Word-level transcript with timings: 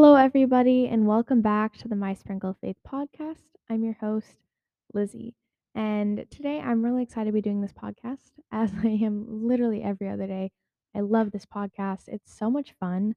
Hello, 0.00 0.14
everybody, 0.14 0.86
and 0.86 1.08
welcome 1.08 1.42
back 1.42 1.76
to 1.78 1.88
the 1.88 1.96
My 1.96 2.14
Sprinkle 2.14 2.56
Faith 2.60 2.76
podcast. 2.88 3.42
I'm 3.68 3.82
your 3.82 3.96
host, 4.00 4.36
Lizzie, 4.94 5.34
and 5.74 6.24
today 6.30 6.60
I'm 6.60 6.84
really 6.84 7.02
excited 7.02 7.30
to 7.30 7.32
be 7.32 7.42
doing 7.42 7.60
this 7.60 7.72
podcast 7.72 8.30
as 8.52 8.70
I 8.84 8.90
am 9.02 9.48
literally 9.48 9.82
every 9.82 10.08
other 10.08 10.28
day. 10.28 10.52
I 10.94 11.00
love 11.00 11.32
this 11.32 11.46
podcast, 11.46 12.06
it's 12.06 12.32
so 12.32 12.48
much 12.48 12.74
fun. 12.78 13.16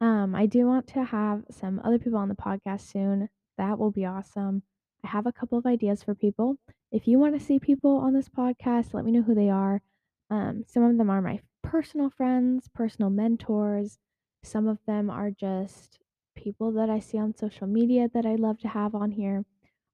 Um, 0.00 0.34
I 0.34 0.46
do 0.46 0.66
want 0.66 0.86
to 0.94 1.04
have 1.04 1.44
some 1.50 1.82
other 1.84 1.98
people 1.98 2.18
on 2.18 2.30
the 2.30 2.34
podcast 2.34 2.90
soon. 2.90 3.28
That 3.58 3.78
will 3.78 3.90
be 3.90 4.06
awesome. 4.06 4.62
I 5.04 5.08
have 5.08 5.26
a 5.26 5.32
couple 5.32 5.58
of 5.58 5.66
ideas 5.66 6.02
for 6.02 6.14
people. 6.14 6.56
If 6.90 7.06
you 7.06 7.18
want 7.18 7.38
to 7.38 7.44
see 7.44 7.58
people 7.58 7.98
on 7.98 8.14
this 8.14 8.30
podcast, 8.30 8.94
let 8.94 9.04
me 9.04 9.12
know 9.12 9.22
who 9.22 9.34
they 9.34 9.50
are. 9.50 9.82
Um, 10.30 10.64
some 10.66 10.82
of 10.82 10.96
them 10.96 11.10
are 11.10 11.20
my 11.20 11.40
personal 11.62 12.08
friends, 12.08 12.70
personal 12.72 13.10
mentors. 13.10 13.98
Some 14.42 14.66
of 14.66 14.78
them 14.86 15.10
are 15.10 15.30
just 15.30 15.98
people 16.36 16.72
that 16.72 16.88
I 16.88 17.00
see 17.00 17.18
on 17.18 17.34
social 17.34 17.66
media 17.66 18.08
that 18.14 18.26
I 18.26 18.36
love 18.36 18.58
to 18.60 18.68
have 18.68 18.94
on 18.94 19.10
here. 19.10 19.44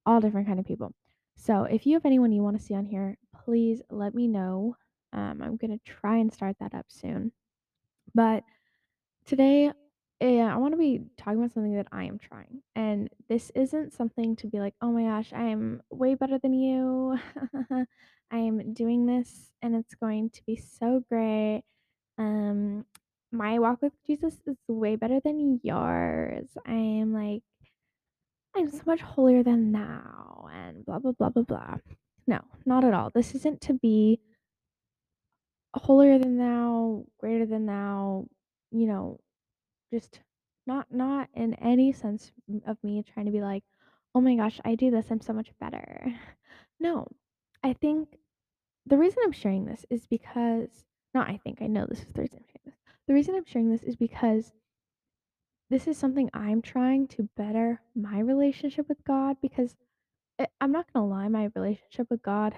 All 0.05 0.21
different 0.21 0.47
kind 0.47 0.61
of 0.61 0.67
people. 0.67 0.93
So 1.37 1.65
if 1.65 1.87
you 1.87 1.95
have 1.95 2.05
anyone 2.05 2.33
you 2.33 2.43
want 2.43 2.59
to 2.59 2.63
see 2.63 2.75
on 2.75 2.85
here, 2.85 3.17
please 3.45 3.81
let 3.91 4.15
me 4.15 4.29
know. 4.29 4.77
Um, 5.13 5.41
I'm 5.43 5.57
gonna 5.57 5.79
try 5.85 6.19
and 6.19 6.33
start 6.33 6.57
that 6.61 6.75
up 6.75 6.87
soon. 6.89 7.33
But 8.15 8.45
today 9.25 9.73
yeah, 10.23 10.55
I 10.55 10.57
want 10.57 10.73
to 10.73 10.79
be 10.79 11.01
talking 11.17 11.39
about 11.39 11.53
something 11.53 11.75
that 11.75 11.89
I 11.91 12.05
am 12.05 12.19
trying. 12.19 12.63
And 12.77 13.09
this 13.29 13.51
isn't 13.57 13.93
something 13.93 14.37
to 14.37 14.47
be 14.47 14.61
like, 14.61 14.75
oh 14.81 14.93
my 14.93 15.03
gosh, 15.03 15.33
I 15.33 15.45
am 15.45 15.83
way 15.91 16.15
better 16.15 16.39
than 16.39 16.55
you. 16.55 17.19
I 18.31 18.39
am 18.39 18.73
doing 18.73 19.05
this 19.05 19.51
and 19.63 19.75
it's 19.75 19.97
going 19.97 20.31
to 20.31 20.43
be 20.47 20.57
so 20.57 21.03
great. 21.09 21.65
Um, 22.19 22.87
my 23.33 23.59
walk 23.59 23.83
with 23.83 23.93
Jesus 24.07 24.35
is 24.47 24.57
way 24.69 24.97
better 24.97 25.21
than 25.25 25.61
yours. 25.63 26.49
I 26.67 26.73
am 26.75 27.15
like, 27.15 27.43
I'm 28.57 28.71
so 28.71 28.83
much 28.87 29.01
holier 29.01 29.43
than 29.43 29.73
thou, 29.73 30.49
and 30.53 30.85
blah, 30.85 30.99
blah, 30.99 31.13
blah, 31.13 31.31
blah, 31.31 31.43
blah. 31.45 31.77
No, 32.27 32.41
not 32.67 32.85
at 32.85 32.95
all. 32.95 33.11
This 33.15 33.35
isn't 33.35 33.63
to 33.63 33.75
be 33.75 34.21
holier 35.77 36.19
than 36.19 36.39
thou, 36.39 37.07
greater 37.19 37.47
than 37.47 37.67
thou, 37.67 38.27
you 38.73 38.87
know, 38.87 39.21
just 39.93 40.21
not 40.67 40.87
not 40.93 41.29
in 41.35 41.55
any 41.55 41.93
sense 41.93 42.33
of 42.67 42.79
me 42.85 43.03
trying 43.05 43.27
to 43.27 43.33
be 43.33 43.43
like, 43.43 43.65
"Oh 44.15 44.21
my 44.21 44.37
gosh, 44.37 44.61
I 44.65 44.75
do 44.77 44.91
this. 44.91 45.11
I'm 45.11 45.21
so 45.23 45.33
much 45.35 45.51
better." 45.61 46.07
No. 46.81 47.07
I 47.65 47.75
think 47.75 48.19
the 48.87 48.99
reason 48.99 49.19
I'm 49.25 49.33
sharing 49.33 49.67
this 49.67 49.87
is 49.91 50.07
because 50.09 50.69
not 51.15 51.29
I 51.29 51.39
think 51.45 51.63
I 51.63 51.69
know 51.69 51.87
this 51.89 52.01
is 52.01 52.13
this. 52.15 52.31
The 53.13 53.17
reason 53.17 53.35
I'm 53.35 53.45
sharing 53.45 53.71
this 53.71 53.83
is 53.83 53.95
because 53.95 54.53
this 55.69 55.87
is 55.87 55.99
something 55.99 56.31
I'm 56.33 56.63
trying 56.63 57.09
to 57.09 57.29
better 57.37 57.83
my 57.95 58.21
relationship 58.21 58.89
with 58.89 59.05
God 59.05 59.37
because 59.43 59.77
I, 60.41 60.47
I'm 60.63 60.73
not 60.73 60.91
gonna 60.91 61.07
lie, 61.07 61.29
my 61.29 61.51
relationship 61.55 62.07
with 62.09 62.23
God, 62.23 62.55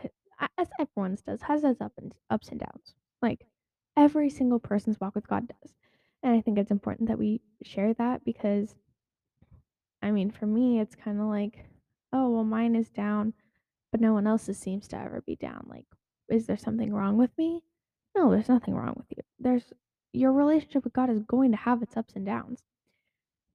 as 0.56 0.68
everyone's 0.78 1.22
does, 1.22 1.42
has 1.42 1.64
its 1.64 1.80
up 1.80 1.94
and 1.98 2.12
ups 2.30 2.50
and 2.50 2.60
downs. 2.60 2.94
Like 3.20 3.48
every 3.96 4.30
single 4.30 4.60
person's 4.60 5.00
walk 5.00 5.16
with 5.16 5.26
God 5.26 5.48
does, 5.48 5.74
and 6.22 6.36
I 6.36 6.40
think 6.40 6.56
it's 6.56 6.70
important 6.70 7.08
that 7.08 7.18
we 7.18 7.40
share 7.64 7.92
that 7.94 8.24
because, 8.24 8.76
I 10.02 10.12
mean, 10.12 10.30
for 10.30 10.46
me, 10.46 10.78
it's 10.78 10.94
kind 10.94 11.20
of 11.20 11.26
like, 11.26 11.64
oh 12.12 12.30
well, 12.30 12.44
mine 12.44 12.76
is 12.76 12.90
down, 12.90 13.32
but 13.90 14.00
no 14.00 14.12
one 14.12 14.28
else's 14.28 14.56
seems 14.56 14.86
to 14.86 15.00
ever 15.00 15.20
be 15.26 15.34
down. 15.34 15.66
Like, 15.68 15.86
is 16.28 16.46
there 16.46 16.56
something 16.56 16.94
wrong 16.94 17.16
with 17.16 17.36
me? 17.36 17.64
No, 18.16 18.30
there's 18.30 18.48
nothing 18.48 18.76
wrong 18.76 18.94
with 18.96 19.06
you. 19.10 19.24
There's 19.40 19.72
your 20.14 20.32
relationship 20.32 20.84
with 20.84 20.92
God 20.92 21.10
is 21.10 21.22
going 21.22 21.50
to 21.50 21.56
have 21.56 21.82
its 21.82 21.96
ups 21.96 22.14
and 22.14 22.24
downs. 22.24 22.62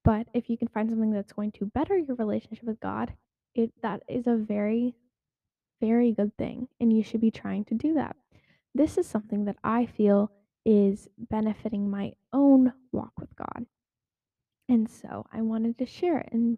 But 0.03 0.27
if 0.33 0.49
you 0.49 0.57
can 0.57 0.67
find 0.67 0.89
something 0.89 1.11
that's 1.11 1.33
going 1.33 1.51
to 1.53 1.65
better 1.65 1.97
your 1.97 2.15
relationship 2.15 2.65
with 2.65 2.79
God, 2.79 3.13
it 3.55 3.71
that 3.81 4.03
is 4.07 4.27
a 4.27 4.35
very 4.35 4.95
very 5.81 6.11
good 6.11 6.35
thing, 6.37 6.67
and 6.79 6.91
you 6.91 7.03
should 7.03 7.21
be 7.21 7.31
trying 7.31 7.63
to 7.65 7.75
do 7.75 7.93
that. 7.93 8.15
This 8.75 8.97
is 8.97 9.07
something 9.07 9.45
that 9.45 9.57
I 9.63 9.85
feel 9.85 10.31
is 10.65 11.07
benefiting 11.17 11.89
my 11.89 12.13
own 12.33 12.73
walk 12.91 13.13
with 13.17 13.35
God. 13.35 13.65
And 14.67 14.89
so 14.89 15.25
I 15.33 15.41
wanted 15.41 15.77
to 15.79 15.85
share 15.85 16.19
it 16.19 16.29
and 16.31 16.57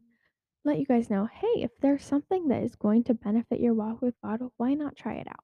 let 0.65 0.79
you 0.79 0.85
guys 0.85 1.09
know 1.09 1.27
hey, 1.31 1.63
if 1.63 1.71
there's 1.81 2.03
something 2.03 2.47
that 2.49 2.63
is 2.63 2.75
going 2.75 3.03
to 3.05 3.13
benefit 3.13 3.59
your 3.59 3.73
walk 3.73 4.01
with 4.01 4.15
God, 4.23 4.41
why 4.57 4.73
not 4.73 4.95
try 4.95 5.15
it 5.15 5.27
out? 5.27 5.43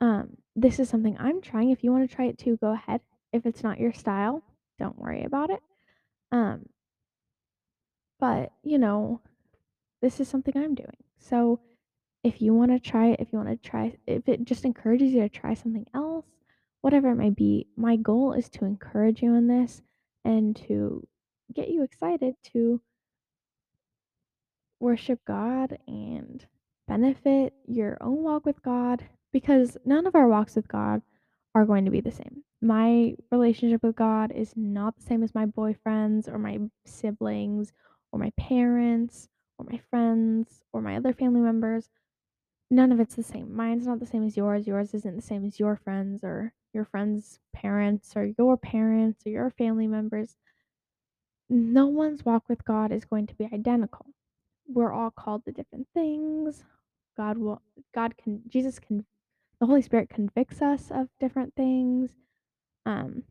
Um, 0.00 0.36
this 0.56 0.78
is 0.78 0.88
something 0.88 1.16
I'm 1.18 1.40
trying. 1.40 1.70
If 1.70 1.82
you 1.82 1.92
want 1.92 2.08
to 2.08 2.14
try 2.14 2.26
it 2.26 2.38
too, 2.38 2.56
go 2.56 2.72
ahead. 2.72 3.00
If 3.32 3.46
it's 3.46 3.62
not 3.62 3.80
your 3.80 3.92
style, 3.92 4.42
don't 4.78 4.98
worry 4.98 5.24
about 5.24 5.50
it. 5.50 5.60
Um, 6.30 6.66
but, 8.18 8.52
you 8.62 8.78
know, 8.78 9.20
this 10.00 10.20
is 10.20 10.28
something 10.28 10.56
I'm 10.56 10.74
doing. 10.74 10.96
So 11.18 11.60
if 12.24 12.40
you 12.40 12.54
want 12.54 12.70
to 12.70 12.78
try 12.78 13.08
it, 13.08 13.20
if 13.20 13.32
you 13.32 13.38
want 13.38 13.50
to 13.50 13.68
try, 13.68 13.96
if 14.06 14.28
it 14.28 14.44
just 14.44 14.64
encourages 14.64 15.12
you 15.12 15.20
to 15.22 15.28
try 15.28 15.54
something 15.54 15.86
else, 15.94 16.26
whatever 16.80 17.10
it 17.10 17.16
might 17.16 17.36
be, 17.36 17.68
my 17.76 17.96
goal 17.96 18.32
is 18.32 18.48
to 18.50 18.64
encourage 18.64 19.22
you 19.22 19.34
in 19.34 19.48
this 19.48 19.82
and 20.24 20.56
to 20.68 21.06
get 21.54 21.68
you 21.68 21.82
excited 21.82 22.34
to 22.52 22.80
worship 24.80 25.20
God 25.26 25.78
and 25.86 26.44
benefit 26.88 27.54
your 27.66 27.96
own 28.00 28.22
walk 28.22 28.44
with 28.44 28.62
God 28.62 29.04
because 29.32 29.76
none 29.84 30.06
of 30.06 30.14
our 30.14 30.28
walks 30.28 30.56
with 30.56 30.68
God 30.68 31.02
are 31.54 31.66
going 31.66 31.84
to 31.84 31.90
be 31.90 32.00
the 32.00 32.10
same. 32.10 32.42
My 32.60 33.14
relationship 33.30 33.82
with 33.82 33.96
God 33.96 34.32
is 34.32 34.54
not 34.56 34.96
the 34.96 35.02
same 35.02 35.22
as 35.22 35.34
my 35.34 35.46
boyfriend's 35.46 36.28
or 36.28 36.38
my 36.38 36.58
siblings 36.86 37.72
or 38.12 38.18
my 38.18 38.32
parents 38.38 39.28
or 39.58 39.66
my 39.70 39.80
friends 39.90 40.62
or 40.72 40.80
my 40.80 40.96
other 40.96 41.12
family 41.12 41.40
members 41.40 41.88
none 42.72 42.90
of 42.90 42.98
it's 42.98 43.14
the 43.14 43.22
same. 43.22 43.54
Mine's 43.54 43.86
not 43.86 44.00
the 44.00 44.06
same 44.06 44.24
as 44.24 44.36
yours. 44.36 44.66
Yours 44.66 44.94
isn't 44.94 45.14
the 45.14 45.22
same 45.22 45.44
as 45.44 45.60
your 45.60 45.76
friends 45.76 46.24
or 46.24 46.54
your 46.72 46.86
friends' 46.86 47.38
parents 47.52 48.14
or 48.16 48.32
your 48.38 48.56
parents 48.56 49.26
or 49.26 49.30
your 49.30 49.50
family 49.50 49.86
members. 49.86 50.36
No 51.50 51.86
one's 51.86 52.24
walk 52.24 52.48
with 52.48 52.64
God 52.64 52.90
is 52.90 53.04
going 53.04 53.26
to 53.26 53.34
be 53.34 53.44
identical. 53.52 54.06
We're 54.66 54.92
all 54.92 55.10
called 55.10 55.44
to 55.44 55.52
different 55.52 55.86
things. 55.92 56.64
God 57.14 57.36
will 57.36 57.60
God 57.94 58.16
can 58.16 58.40
Jesus 58.48 58.78
can 58.78 59.04
the 59.62 59.66
Holy 59.66 59.80
Spirit 59.80 60.08
convicts 60.08 60.60
us 60.60 60.90
of 60.90 61.06
different 61.20 61.54
things. 61.54 62.10
Um 62.84 63.22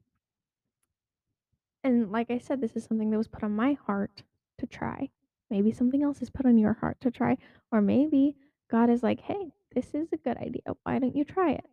and 1.83 2.09
like 2.09 2.31
I 2.31 2.37
said, 2.37 2.61
this 2.61 2.77
is 2.77 2.85
something 2.85 3.11
that 3.11 3.17
was 3.17 3.27
put 3.27 3.43
on 3.43 3.51
my 3.53 3.73
heart 3.85 4.23
to 4.59 4.65
try. 4.65 5.09
Maybe 5.49 5.73
something 5.73 6.01
else 6.01 6.21
is 6.21 6.29
put 6.29 6.45
on 6.45 6.57
your 6.57 6.71
heart 6.71 7.01
to 7.01 7.11
try. 7.11 7.35
Or 7.69 7.81
maybe 7.81 8.37
God 8.69 8.89
is 8.89 9.03
like, 9.03 9.19
hey, 9.19 9.51
this 9.75 9.93
is 9.93 10.07
a 10.13 10.17
good 10.17 10.37
idea. 10.37 10.61
Why 10.83 10.99
don't 10.99 11.17
you 11.17 11.25
try 11.25 11.51
it? 11.51 11.65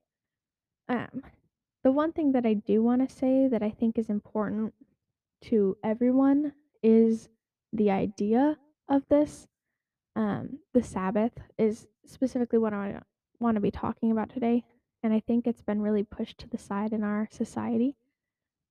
Um, 0.88 1.22
the 1.84 1.92
one 1.92 2.10
thing 2.10 2.32
that 2.32 2.44
I 2.44 2.54
do 2.54 2.82
want 2.82 3.08
to 3.08 3.14
say 3.14 3.46
that 3.46 3.62
I 3.62 3.70
think 3.70 3.96
is 3.96 4.10
important 4.10 4.74
to 5.42 5.76
everyone 5.84 6.52
is 6.82 7.28
the 7.72 7.92
idea 7.92 8.56
of 8.88 9.04
this. 9.08 9.46
Um, 10.16 10.58
the 10.74 10.82
Sabbath 10.82 11.34
is 11.58 11.86
specifically 12.04 12.58
what 12.58 12.72
I 12.72 12.98
want 13.40 13.56
to 13.56 13.60
be 13.60 13.70
talking 13.70 14.10
about 14.10 14.30
today. 14.30 14.64
And 15.02 15.12
I 15.12 15.20
think 15.20 15.46
it's 15.46 15.62
been 15.62 15.80
really 15.80 16.02
pushed 16.02 16.38
to 16.38 16.48
the 16.48 16.58
side 16.58 16.92
in 16.92 17.04
our 17.04 17.28
society. 17.30 17.96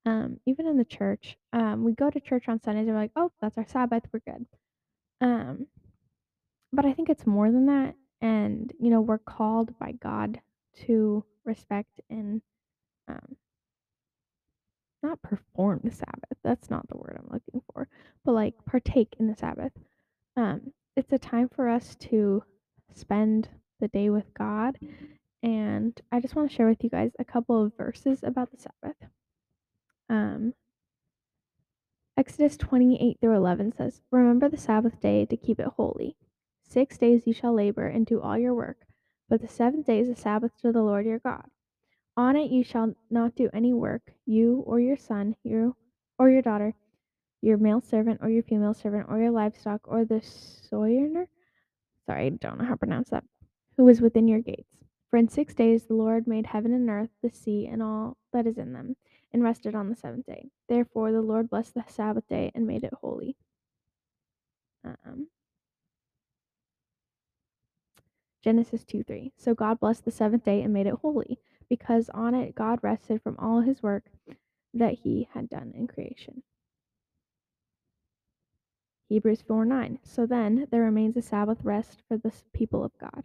Um, 0.05 0.39
even 0.45 0.67
in 0.67 0.77
the 0.77 0.85
church, 0.85 1.37
um, 1.53 1.83
we 1.83 1.93
go 1.93 2.09
to 2.09 2.19
church 2.19 2.47
on 2.47 2.61
Sundays. 2.61 2.87
And 2.87 2.95
we're 2.95 3.01
like, 3.01 3.11
oh, 3.15 3.31
that's 3.41 3.57
our 3.57 3.67
Sabbath. 3.67 4.03
We're 4.11 4.19
good. 4.19 4.45
Um, 5.21 5.67
but 6.71 6.85
I 6.85 6.93
think 6.93 7.09
it's 7.09 7.25
more 7.25 7.51
than 7.51 7.67
that. 7.67 7.95
And, 8.21 8.71
you 8.79 8.89
know, 8.89 9.01
we're 9.01 9.17
called 9.19 9.77
by 9.79 9.93
God 9.93 10.41
to 10.85 11.23
respect 11.45 12.01
and 12.09 12.41
um, 13.07 13.35
not 15.01 15.21
perform 15.21 15.81
the 15.83 15.91
Sabbath. 15.91 16.37
That's 16.43 16.69
not 16.69 16.87
the 16.89 16.97
word 16.97 17.17
I'm 17.17 17.31
looking 17.31 17.61
for, 17.73 17.87
but 18.25 18.33
like 18.33 18.53
partake 18.65 19.15
in 19.19 19.27
the 19.27 19.35
Sabbath. 19.35 19.71
Um, 20.35 20.73
it's 20.95 21.11
a 21.13 21.19
time 21.19 21.49
for 21.49 21.69
us 21.69 21.95
to 21.95 22.43
spend 22.93 23.49
the 23.79 23.87
day 23.87 24.09
with 24.09 24.33
God. 24.33 24.77
And 25.43 25.99
I 26.11 26.19
just 26.19 26.35
want 26.35 26.49
to 26.49 26.55
share 26.55 26.67
with 26.67 26.83
you 26.83 26.89
guys 26.89 27.11
a 27.19 27.25
couple 27.25 27.63
of 27.63 27.77
verses 27.77 28.23
about 28.23 28.51
the 28.51 28.57
Sabbath. 28.57 28.97
Um, 30.09 30.53
Exodus 32.17 32.57
28 32.57 33.19
through 33.21 33.35
11 33.35 33.73
says, 33.73 34.01
Remember 34.11 34.49
the 34.49 34.57
Sabbath 34.57 34.99
day 34.99 35.25
to 35.25 35.37
keep 35.37 35.59
it 35.59 35.67
holy. 35.77 36.15
Six 36.67 36.97
days 36.97 37.27
you 37.27 37.33
shall 37.33 37.53
labor 37.53 37.87
and 37.87 38.05
do 38.05 38.19
all 38.19 38.37
your 38.37 38.55
work, 38.55 38.85
but 39.29 39.41
the 39.41 39.47
seventh 39.47 39.85
day 39.85 39.99
is 39.99 40.09
a 40.09 40.15
Sabbath 40.15 40.51
to 40.61 40.71
the 40.71 40.81
Lord 40.81 41.05
your 41.05 41.19
God. 41.19 41.45
On 42.17 42.35
it 42.35 42.49
you 42.49 42.63
shall 42.63 42.95
not 43.11 43.35
do 43.35 43.49
any 43.53 43.71
work, 43.71 44.13
you 44.25 44.63
or 44.65 44.79
your 44.79 44.97
son, 44.97 45.35
you 45.43 45.75
or 46.17 46.29
your 46.29 46.41
daughter, 46.41 46.73
your 47.41 47.57
male 47.57 47.81
servant 47.81 48.19
or 48.23 48.29
your 48.29 48.43
female 48.43 48.73
servant, 48.73 49.05
or 49.07 49.19
your 49.19 49.31
livestock, 49.31 49.81
or 49.85 50.03
the 50.03 50.21
sojourner. 50.21 51.27
Sorry, 52.07 52.25
I 52.25 52.29
don't 52.29 52.57
know 52.57 52.65
how 52.65 52.71
to 52.71 52.77
pronounce 52.77 53.11
that. 53.11 53.23
Who 53.77 53.87
is 53.87 54.01
within 54.01 54.27
your 54.27 54.41
gates. 54.41 54.83
For 55.09 55.17
in 55.17 55.29
six 55.29 55.53
days 55.53 55.85
the 55.85 55.93
Lord 55.93 56.27
made 56.27 56.47
heaven 56.47 56.73
and 56.73 56.89
earth, 56.89 57.09
the 57.21 57.31
sea, 57.31 57.67
and 57.67 57.81
all 57.81 58.17
that 58.33 58.45
is 58.47 58.57
in 58.57 58.73
them, 58.73 58.97
and 59.31 59.43
rested 59.43 59.75
on 59.75 59.89
the 59.89 59.95
seventh 59.95 60.25
day. 60.25 60.49
Therefore, 60.67 61.11
the 61.11 61.21
Lord 61.21 61.49
blessed 61.49 61.75
the 61.75 61.83
Sabbath 61.87 62.27
day 62.27 62.51
and 62.53 62.67
made 62.67 62.83
it 62.83 62.93
holy. 63.01 63.37
Um, 64.83 65.27
Genesis 68.43 68.83
2 68.85 69.03
3. 69.03 69.33
So 69.37 69.53
God 69.53 69.79
blessed 69.79 70.05
the 70.05 70.11
seventh 70.11 70.43
day 70.43 70.61
and 70.61 70.73
made 70.73 70.87
it 70.87 70.95
holy, 71.01 71.39
because 71.69 72.09
on 72.13 72.35
it 72.35 72.55
God 72.55 72.79
rested 72.81 73.21
from 73.21 73.37
all 73.39 73.61
his 73.61 73.83
work 73.83 74.05
that 74.73 74.93
he 75.03 75.27
had 75.33 75.49
done 75.49 75.73
in 75.75 75.87
creation. 75.87 76.43
Hebrews 79.09 79.41
4 79.47 79.65
9. 79.65 79.99
So 80.03 80.25
then 80.25 80.67
there 80.71 80.81
remains 80.81 81.17
a 81.17 81.21
Sabbath 81.21 81.59
rest 81.63 82.03
for 82.07 82.17
the 82.17 82.33
people 82.53 82.83
of 82.83 82.97
God. 82.99 83.23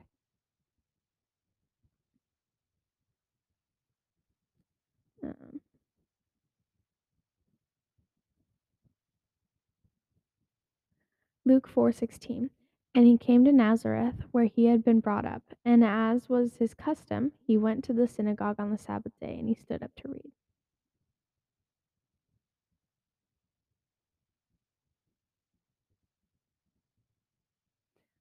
Luke 11.44 11.68
4:16 11.68 12.50
And 12.94 13.06
he 13.06 13.18
came 13.18 13.44
to 13.44 13.52
Nazareth 13.52 14.22
where 14.30 14.44
he 14.44 14.66
had 14.66 14.84
been 14.84 15.00
brought 15.00 15.24
up 15.24 15.42
and 15.64 15.84
as 15.84 16.28
was 16.28 16.56
his 16.56 16.72
custom 16.74 17.32
he 17.44 17.56
went 17.56 17.82
to 17.84 17.92
the 17.92 18.06
synagogue 18.06 18.60
on 18.60 18.70
the 18.70 18.78
Sabbath 18.78 19.12
day 19.20 19.38
and 19.38 19.48
he 19.48 19.54
stood 19.54 19.82
up 19.82 19.90
to 19.96 20.08
read. 20.08 20.30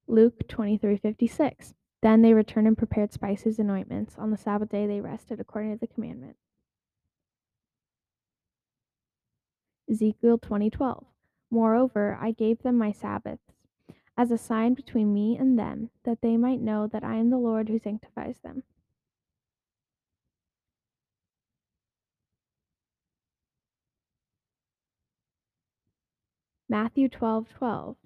Luke 0.07 0.47
23:56 0.47 1.73
Then 2.01 2.21
they 2.23 2.33
returned 2.33 2.67
and 2.67 2.77
prepared 2.77 3.13
spices 3.13 3.59
and 3.59 3.69
ointments. 3.69 4.17
On 4.17 4.31
the 4.31 4.37
Sabbath 4.37 4.69
day 4.69 4.87
they 4.87 4.99
rested 4.99 5.39
according 5.39 5.73
to 5.73 5.79
the 5.79 5.87
commandment. 5.87 6.37
Ezekiel 9.89 10.39
20:12 10.39 11.10
Moreover 11.51 12.17
I 12.19 12.31
gave 12.31 12.63
them 12.63 12.77
my 12.77 12.91
Sabbaths 12.91 13.53
as 14.17 14.31
a 14.31 14.37
sign 14.37 14.73
between 14.73 15.13
me 15.13 15.37
and 15.37 15.59
them 15.59 15.91
that 16.03 16.21
they 16.21 16.37
might 16.37 16.61
know 16.61 16.87
that 16.87 17.03
I 17.03 17.17
am 17.17 17.29
the 17.29 17.37
Lord 17.37 17.69
who 17.69 17.77
sanctifies 17.77 18.39
them 18.43 18.63
Matthew 26.71 27.09
12:12 27.09 27.97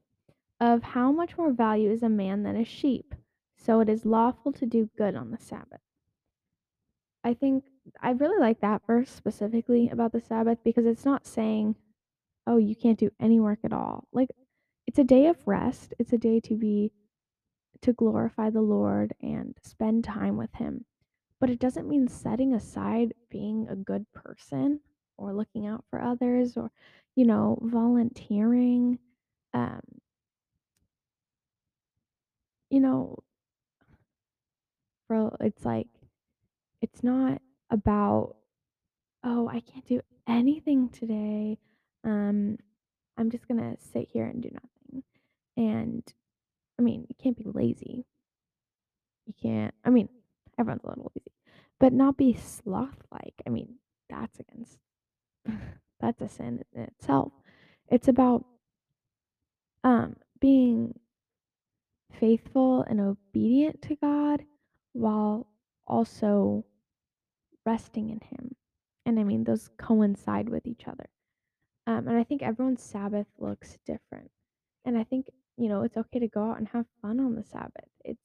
Of 0.60 0.82
how 0.82 1.12
much 1.12 1.38
more 1.38 1.52
value 1.52 1.92
is 1.92 2.02
a 2.02 2.10
man 2.10 2.42
than 2.42 2.56
a 2.56 2.64
sheep? 2.66 3.14
So 3.56 3.80
it 3.80 3.88
is 3.88 4.08
lawful 4.08 4.52
to 4.54 4.66
do 4.66 4.90
good 4.98 5.14
on 5.14 5.30
the 5.30 5.38
Sabbath. 5.38 5.82
I 7.24 7.36
think 7.36 7.66
I 8.02 8.10
really 8.10 8.40
like 8.40 8.62
that 8.62 8.82
verse 8.88 9.12
specifically 9.12 9.90
about 9.90 10.14
the 10.14 10.20
Sabbath 10.20 10.64
because 10.64 10.88
it's 10.88 11.06
not 11.06 11.28
saying, 11.28 11.76
oh, 12.48 12.58
you 12.58 12.76
can't 12.76 13.00
do 13.00 13.12
any 13.20 13.40
work 13.40 13.60
at 13.64 13.74
all. 13.74 14.08
Like, 14.12 14.30
it's 14.88 15.00
a 15.00 15.04
day 15.04 15.28
of 15.28 15.38
rest, 15.48 15.94
it's 16.00 16.14
a 16.14 16.18
day 16.18 16.40
to 16.42 16.56
be, 16.56 16.92
to 17.82 17.94
glorify 17.94 18.50
the 18.50 18.62
Lord 18.62 19.14
and 19.22 19.56
spend 19.64 20.04
time 20.04 20.38
with 20.38 20.54
Him. 20.54 20.86
But 21.40 21.50
it 21.50 21.60
doesn't 21.60 21.90
mean 21.90 22.08
setting 22.08 22.54
aside 22.54 23.14
being 23.30 23.68
a 23.70 23.76
good 23.76 24.06
person 24.14 24.80
or 25.18 25.34
looking 25.34 25.68
out 25.68 25.84
for 25.90 26.02
others 26.02 26.56
or, 26.56 26.72
you 27.16 27.26
know, 27.26 27.58
volunteering. 27.62 29.00
Um, 29.54 29.82
you 32.70 32.80
know, 32.80 33.18
bro, 35.08 35.36
it's 35.40 35.66
like, 35.66 35.88
it's 36.82 37.04
not 37.04 37.42
about, 37.70 38.36
oh, 39.24 39.48
I 39.48 39.60
can't 39.60 39.86
do 39.86 40.02
anything 40.28 40.90
today. 40.90 41.58
Um, 42.06 42.57
I'm 43.18 43.30
just 43.31 43.48
gonna 43.48 43.75
sit 43.80 44.07
here 44.12 44.25
and 44.25 44.42
do 44.42 44.50
nothing. 44.52 45.04
And 45.57 46.04
I 46.80 46.81
mean, 46.81 47.06
you 47.10 47.16
can't 47.22 47.38
be 47.38 47.46
lazy. 47.46 48.06
You 49.25 49.34
can't, 49.42 49.74
I 49.84 49.90
mean, 49.90 50.10
everyone's 50.60 50.84
a 50.84 50.90
little 50.90 51.12
lazy, 51.16 51.31
but 51.80 51.94
not 51.94 52.18
be 52.18 52.36
sloth 52.36 52.98
like. 53.12 53.34
I 53.48 53.50
mean, 53.50 53.75
that's 54.10 54.40
against, 54.40 54.78
that's 56.00 56.22
a 56.22 56.30
sin 56.30 56.63
in 56.74 56.81
itself. 56.84 57.31
It's 57.90 58.08
about 58.08 58.46
um, 59.84 60.16
being 60.40 61.00
faithful 62.19 62.84
and 62.84 63.00
obedient 63.00 63.81
to 63.84 63.96
God 63.96 64.44
while 64.94 65.48
also 65.88 66.66
resting 67.66 68.10
in 68.10 68.19
Him. 68.19 68.56
And 69.06 69.19
I 69.19 69.24
mean, 69.24 69.44
those 69.44 69.69
coincide 69.78 70.50
with 70.50 70.68
each 70.68 70.88
other. 70.88 71.08
Um, 71.88 72.08
and 72.08 72.18
I 72.18 72.24
think 72.24 72.42
everyone's 72.42 72.84
Sabbath 72.84 73.28
looks 73.38 73.78
different. 73.86 74.32
And 74.86 74.98
I 74.98 75.04
think, 75.04 75.28
you 75.58 75.70
know, 75.70 75.84
it's 75.84 75.98
okay 75.98 76.20
to 76.20 76.28
go 76.28 76.50
out 76.50 76.58
and 76.58 76.68
have 76.70 76.86
fun 77.02 77.20
on 77.20 77.36
the 77.36 77.44
Sabbath. 77.44 77.90
It's 78.04 78.22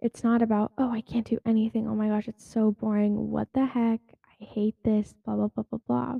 it's 0.00 0.22
not 0.22 0.42
about, 0.42 0.72
oh, 0.78 0.92
I 0.92 1.00
can't 1.00 1.26
do 1.26 1.38
anything. 1.44 1.88
Oh 1.88 1.94
my 1.94 2.08
gosh, 2.08 2.28
it's 2.28 2.48
so 2.48 2.70
boring. 2.70 3.30
What 3.30 3.48
the 3.52 3.66
heck? 3.66 4.00
I 4.24 4.44
hate 4.44 4.76
this, 4.84 5.14
blah 5.24 5.34
blah 5.34 5.48
blah 5.48 5.64
blah 5.70 5.80
blah. 5.86 6.14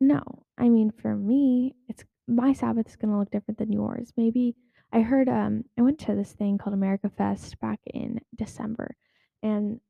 No. 0.00 0.22
I 0.58 0.68
mean, 0.68 0.90
for 0.90 1.16
me, 1.16 1.74
it's 1.88 2.04
my 2.28 2.52
Sabbath 2.52 2.88
is 2.88 2.96
going 2.96 3.10
to 3.12 3.18
look 3.18 3.30
different 3.30 3.58
than 3.58 3.72
yours. 3.72 4.12
Maybe 4.16 4.54
I 4.92 5.00
heard 5.00 5.28
um 5.28 5.64
I 5.78 5.82
went 5.82 5.98
to 6.00 6.14
this 6.14 6.32
thing 6.32 6.58
called 6.58 6.74
America 6.74 7.08
Fest 7.08 7.58
back 7.60 7.80
in 7.86 8.20
December 8.36 8.96
and 9.42 9.80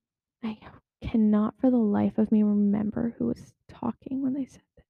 I 0.43 0.58
cannot 1.00 1.55
for 1.61 1.70
the 1.70 1.76
life 1.76 2.19
of 2.19 2.31
me 2.31 2.43
remember 2.43 3.14
who 3.19 3.26
was 3.26 3.52
talking 3.69 4.23
when 4.23 4.35
they 4.35 4.44
said 4.44 4.62
this. 4.76 4.87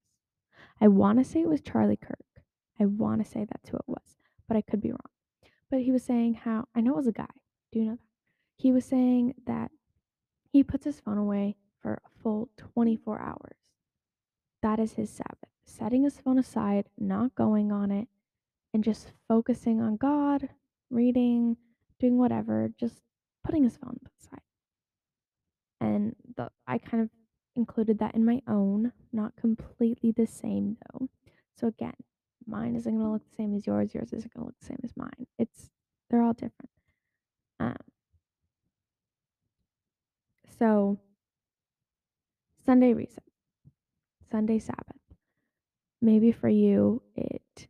I 0.81 0.89
want 0.89 1.19
to 1.19 1.25
say 1.25 1.41
it 1.41 1.49
was 1.49 1.61
Charlie 1.61 1.97
Kirk. 1.97 2.19
I 2.79 2.87
want 2.87 3.23
to 3.25 3.31
say 3.31 3.45
that's 3.45 3.69
who 3.69 3.77
it 3.77 3.89
was, 3.89 4.17
but 4.49 4.57
I 4.57 4.63
could 4.63 4.81
be 4.81 4.91
wrong. 4.91 4.99
But 5.71 5.81
he 5.81 5.93
was 5.93 6.03
saying 6.03 6.35
how 6.35 6.67
I 6.75 6.81
know 6.81 6.93
it 6.93 6.97
was 6.97 7.07
a 7.07 7.13
guy. 7.13 7.27
Do 7.73 7.79
you 7.79 7.85
know 7.85 7.93
that? 7.93 8.07
He 8.57 8.73
was 8.73 8.85
saying 8.85 9.35
that 9.47 9.71
he 10.53 10.63
puts 10.63 10.85
his 10.85 11.01
phone 11.01 11.19
away 11.19 11.57
for 11.81 12.03
a 12.05 12.23
full 12.23 12.51
24 12.57 13.21
hours. 13.21 13.57
That 14.63 14.79
is 14.79 14.95
his 14.95 15.11
Sabbath. 15.11 15.49
Setting 15.65 16.03
his 16.03 16.19
phone 16.19 16.39
aside, 16.39 16.87
not 16.99 17.35
going 17.35 17.71
on 17.71 17.91
it, 17.91 18.09
and 18.75 18.83
just 18.83 19.13
focusing 19.29 19.81
on 19.81 19.97
God, 19.97 20.49
reading, 20.91 21.57
doing 21.99 22.19
whatever, 22.19 22.71
just 22.79 23.01
putting 23.45 23.63
his 23.63 23.77
phone 23.77 23.99
aside. 24.19 24.41
And 25.81 26.15
the, 26.37 26.51
I 26.67 26.79
kind 26.79 27.03
of 27.03 27.11
included 27.57 27.99
that 27.99 28.15
in 28.15 28.25
my 28.25 28.41
own, 28.47 28.93
not 29.13 29.37
completely 29.37 30.13
the 30.13 30.27
same 30.27 30.77
though. 30.93 31.09
So 31.57 31.69
again, 31.69 31.95
mine 32.47 32.77
isn't 32.77 32.93
going 32.93 33.05
to 33.05 33.13
look 33.13 33.29
the 33.29 33.37
same 33.37 33.55
as 33.55 33.67
yours, 33.67 33.95
yours 33.95 34.13
isn't 34.13 34.33
going 34.35 34.45
to 34.45 34.47
look 34.49 34.59
the 34.61 34.67
same 34.67 34.81
as 34.85 34.97
mine. 34.97 35.27
It's 35.39 35.71
they're 36.09 36.23
all 36.23 36.33
different. 36.33 36.71
Um, 37.61 37.77
so 40.59 40.99
Sunday 42.65 42.95
reset, 42.95 43.25
Sunday 44.31 44.59
Sabbath. 44.59 44.85
Maybe 46.03 46.33
for 46.33 46.49
you 46.49 47.03
it 47.15 47.69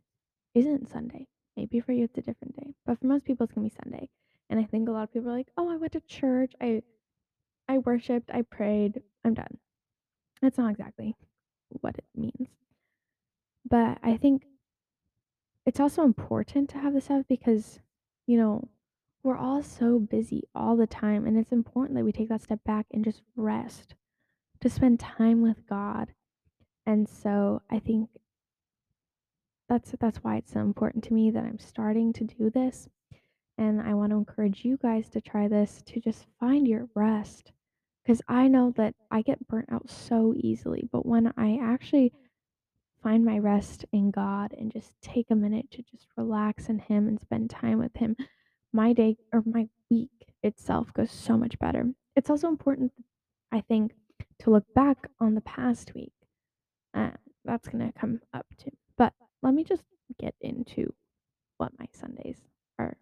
isn't 0.53 0.89
Sunday. 0.89 1.27
Maybe 1.57 1.79
for 1.79 1.91
you 1.91 2.05
it's 2.05 2.17
a 2.17 2.21
different 2.21 2.55
day. 2.55 2.73
But 2.85 2.99
for 2.99 3.07
most 3.07 3.25
people 3.25 3.43
it's 3.43 3.53
gonna 3.53 3.67
be 3.67 3.75
Sunday. 3.83 4.09
And 4.49 4.59
I 4.59 4.63
think 4.63 4.87
a 4.89 4.91
lot 4.91 5.03
of 5.03 5.13
people 5.13 5.29
are 5.29 5.37
like, 5.37 5.47
oh, 5.57 5.69
I 5.69 5.77
went 5.77 5.93
to 5.93 6.01
church, 6.01 6.53
I 6.61 6.81
I 7.67 7.77
worshipped, 7.79 8.29
I 8.33 8.41
prayed, 8.41 9.01
I'm 9.23 9.33
done. 9.33 9.57
That's 10.41 10.57
not 10.57 10.71
exactly 10.71 11.15
what 11.81 11.97
it 11.97 12.05
means. 12.15 12.49
But 13.69 13.99
I 14.03 14.17
think 14.17 14.43
it's 15.65 15.79
also 15.79 16.03
important 16.03 16.69
to 16.71 16.79
have 16.79 16.93
the 16.93 17.01
Sabbath 17.01 17.27
because, 17.27 17.79
you 18.25 18.37
know, 18.37 18.67
we're 19.23 19.37
all 19.37 19.61
so 19.61 19.99
busy 19.99 20.43
all 20.55 20.75
the 20.75 20.87
time. 20.87 21.27
And 21.27 21.37
it's 21.37 21.51
important 21.51 21.95
that 21.97 22.03
we 22.03 22.11
take 22.11 22.29
that 22.29 22.41
step 22.41 22.63
back 22.63 22.87
and 22.91 23.05
just 23.05 23.21
rest, 23.35 23.95
to 24.59 24.69
spend 24.69 24.99
time 24.99 25.41
with 25.41 25.67
God. 25.67 26.13
And 26.85 27.07
so 27.07 27.61
I 27.69 27.79
think 27.79 28.09
that's 29.69 29.93
that's 29.99 30.17
why 30.17 30.37
it's 30.37 30.51
so 30.51 30.59
important 30.59 31.03
to 31.05 31.13
me 31.13 31.29
that 31.31 31.43
I'm 31.43 31.59
starting 31.59 32.11
to 32.13 32.23
do 32.23 32.49
this. 32.49 32.89
And 33.61 33.79
I 33.79 33.93
want 33.93 34.09
to 34.09 34.17
encourage 34.17 34.65
you 34.65 34.79
guys 34.81 35.07
to 35.09 35.21
try 35.21 35.47
this 35.47 35.83
to 35.85 35.99
just 35.99 36.25
find 36.39 36.67
your 36.67 36.89
rest. 36.95 37.51
Because 38.03 38.19
I 38.27 38.47
know 38.47 38.73
that 38.75 38.95
I 39.11 39.21
get 39.21 39.47
burnt 39.47 39.71
out 39.71 39.87
so 39.87 40.33
easily. 40.35 40.89
But 40.91 41.05
when 41.05 41.31
I 41.37 41.59
actually 41.61 42.11
find 43.03 43.23
my 43.23 43.37
rest 43.37 43.85
in 43.93 44.09
God 44.09 44.55
and 44.57 44.71
just 44.71 44.93
take 45.03 45.27
a 45.29 45.35
minute 45.35 45.69
to 45.73 45.83
just 45.83 46.07
relax 46.17 46.69
in 46.69 46.79
Him 46.79 47.07
and 47.07 47.21
spend 47.21 47.51
time 47.51 47.77
with 47.77 47.95
Him, 47.95 48.15
my 48.73 48.93
day 48.93 49.15
or 49.31 49.43
my 49.45 49.69
week 49.91 50.09
itself 50.41 50.91
goes 50.95 51.11
so 51.11 51.37
much 51.37 51.59
better. 51.59 51.85
It's 52.15 52.31
also 52.31 52.47
important, 52.47 52.91
I 53.51 53.61
think, 53.61 53.91
to 54.39 54.49
look 54.49 54.65
back 54.73 55.07
on 55.19 55.35
the 55.35 55.41
past 55.41 55.93
week. 55.93 56.13
Uh, 56.95 57.11
that's 57.45 57.67
going 57.67 57.85
to 57.85 57.93
come 57.99 58.21
up 58.33 58.47
too. 58.57 58.71
But 58.97 59.13
let 59.43 59.53
me 59.53 59.63
just 59.63 59.83
get 60.19 60.33
into 60.41 60.91
what 61.57 61.77
my 61.77 61.85
Sundays 61.93 62.37
are 62.79 62.97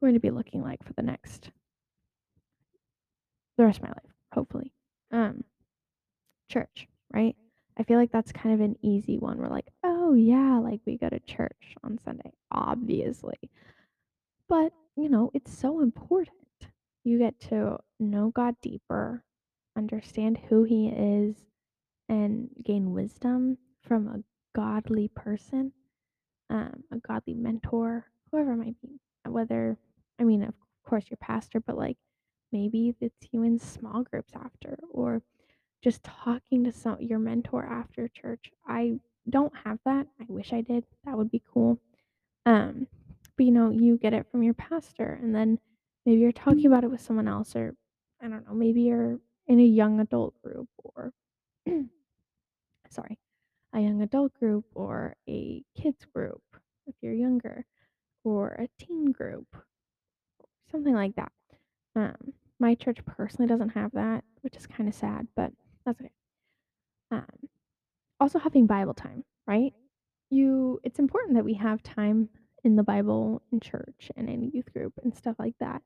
going 0.00 0.14
to 0.14 0.20
be 0.20 0.30
looking 0.30 0.62
like 0.62 0.82
for 0.84 0.92
the 0.94 1.02
next 1.02 1.50
the 3.56 3.64
rest 3.64 3.78
of 3.78 3.84
my 3.84 3.90
life, 3.90 4.14
hopefully. 4.32 4.72
Um 5.10 5.44
church, 6.48 6.86
right? 7.12 7.36
I 7.78 7.84
feel 7.84 7.98
like 7.98 8.10
that's 8.10 8.32
kind 8.32 8.54
of 8.54 8.60
an 8.60 8.76
easy 8.82 9.18
one. 9.18 9.38
We're 9.38 9.48
like, 9.48 9.68
oh 9.84 10.14
yeah, 10.14 10.58
like 10.58 10.80
we 10.84 10.96
go 10.98 11.08
to 11.08 11.20
church 11.20 11.76
on 11.84 11.98
Sunday, 11.98 12.32
obviously. 12.50 13.38
But, 14.48 14.72
you 14.96 15.08
know, 15.08 15.30
it's 15.34 15.56
so 15.56 15.80
important. 15.80 16.34
You 17.04 17.18
get 17.18 17.38
to 17.50 17.78
know 18.00 18.32
God 18.34 18.56
deeper, 18.60 19.22
understand 19.76 20.38
who 20.48 20.64
He 20.64 20.88
is, 20.88 21.36
and 22.08 22.48
gain 22.64 22.92
wisdom 22.92 23.58
from 23.82 24.08
a 24.08 24.22
godly 24.56 25.08
person, 25.08 25.72
um, 26.50 26.82
a 26.90 26.96
godly 26.96 27.34
mentor, 27.34 28.06
whoever 28.30 28.52
it 28.52 28.56
might 28.56 28.80
be. 28.80 29.00
Whether, 29.26 29.78
I 30.20 30.24
mean, 30.24 30.42
of 30.42 30.54
course, 30.84 31.04
your 31.10 31.18
pastor, 31.18 31.60
but 31.60 31.76
like 31.76 31.96
maybe 32.52 32.94
it's 33.00 33.28
you 33.32 33.42
in 33.42 33.58
small 33.58 34.02
groups 34.02 34.32
after, 34.34 34.78
or 34.90 35.22
just 35.82 36.02
talking 36.02 36.64
to 36.64 36.72
some 36.72 36.96
your 37.00 37.18
mentor 37.18 37.64
after 37.64 38.08
church. 38.08 38.50
I 38.66 38.98
don't 39.30 39.52
have 39.64 39.78
that. 39.84 40.06
I 40.20 40.24
wish 40.28 40.52
I 40.52 40.62
did. 40.62 40.84
That 41.04 41.16
would 41.16 41.30
be 41.30 41.42
cool. 41.52 41.78
Um, 42.46 42.86
but 43.36 43.46
you 43.46 43.52
know, 43.52 43.70
you 43.70 43.98
get 43.98 44.14
it 44.14 44.26
from 44.30 44.42
your 44.42 44.54
pastor, 44.54 45.18
and 45.22 45.34
then 45.34 45.58
maybe 46.04 46.20
you're 46.20 46.32
talking 46.32 46.66
about 46.66 46.84
it 46.84 46.90
with 46.90 47.00
someone 47.00 47.28
else, 47.28 47.54
or 47.54 47.74
I 48.22 48.28
don't 48.28 48.46
know, 48.46 48.54
maybe 48.54 48.82
you're 48.82 49.18
in 49.46 49.60
a 49.60 49.64
young 49.64 50.00
adult 50.00 50.34
group, 50.42 50.68
or 50.78 51.12
sorry, 52.90 53.18
a 53.72 53.80
young 53.80 54.02
adult 54.02 54.34
group, 54.34 54.64
or 54.74 55.14
a 55.28 55.62
kids 55.76 56.04
group 56.12 56.42
if 56.86 56.94
you're 57.02 57.14
younger, 57.14 57.64
or 58.24 58.48
a 58.58 58.68
teen 58.82 59.12
group, 59.12 59.46
something 60.70 60.94
like 60.94 61.14
that. 61.16 61.32
Um, 61.96 62.32
my 62.60 62.74
church 62.74 62.98
personally 63.06 63.48
doesn't 63.48 63.70
have 63.70 63.92
that, 63.92 64.24
which 64.42 64.56
is 64.56 64.66
kind 64.66 64.88
of 64.88 64.94
sad, 64.94 65.26
but 65.36 65.52
that's 65.84 66.00
okay. 66.00 66.10
Um, 67.10 67.26
also 68.20 68.38
having 68.38 68.66
Bible 68.66 68.94
time, 68.94 69.24
right? 69.46 69.72
You 70.30 70.80
it's 70.82 70.98
important 70.98 71.34
that 71.36 71.44
we 71.44 71.54
have 71.54 71.82
time 71.82 72.28
in 72.64 72.76
the 72.76 72.82
Bible 72.82 73.42
in 73.52 73.60
church 73.60 74.10
and 74.16 74.28
in 74.28 74.50
youth 74.50 74.72
group 74.72 74.92
and 75.02 75.16
stuff 75.16 75.36
like 75.38 75.54
that. 75.60 75.82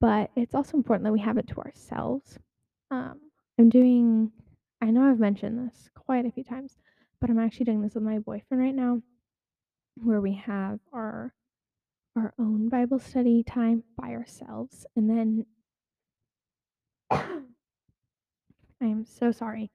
But 0.00 0.30
it's 0.36 0.54
also 0.54 0.76
important 0.76 1.04
that 1.04 1.12
we 1.12 1.20
have 1.20 1.38
it 1.38 1.46
to 1.48 1.58
ourselves. 1.58 2.38
Um, 2.90 3.20
I'm 3.58 3.68
doing 3.68 4.32
I 4.82 4.90
know 4.90 5.08
I've 5.08 5.20
mentioned 5.20 5.68
this 5.68 5.88
quite 5.94 6.26
a 6.26 6.32
few 6.32 6.44
times, 6.44 6.76
but 7.20 7.30
I'm 7.30 7.38
actually 7.38 7.66
doing 7.66 7.82
this 7.82 7.94
with 7.94 8.02
my 8.02 8.18
boyfriend 8.18 8.62
right 8.62 8.74
now 8.74 9.00
where 10.02 10.20
we 10.20 10.34
have 10.34 10.80
our 10.92 11.32
our 12.16 12.34
own 12.38 12.68
Bible 12.68 12.98
study 12.98 13.42
time 13.42 13.82
by 13.96 14.10
ourselves 14.10 14.86
and 14.96 15.08
then 15.08 15.46
I 18.82 18.86
am 18.86 19.04
so 19.04 19.30
sorry. 19.30 19.70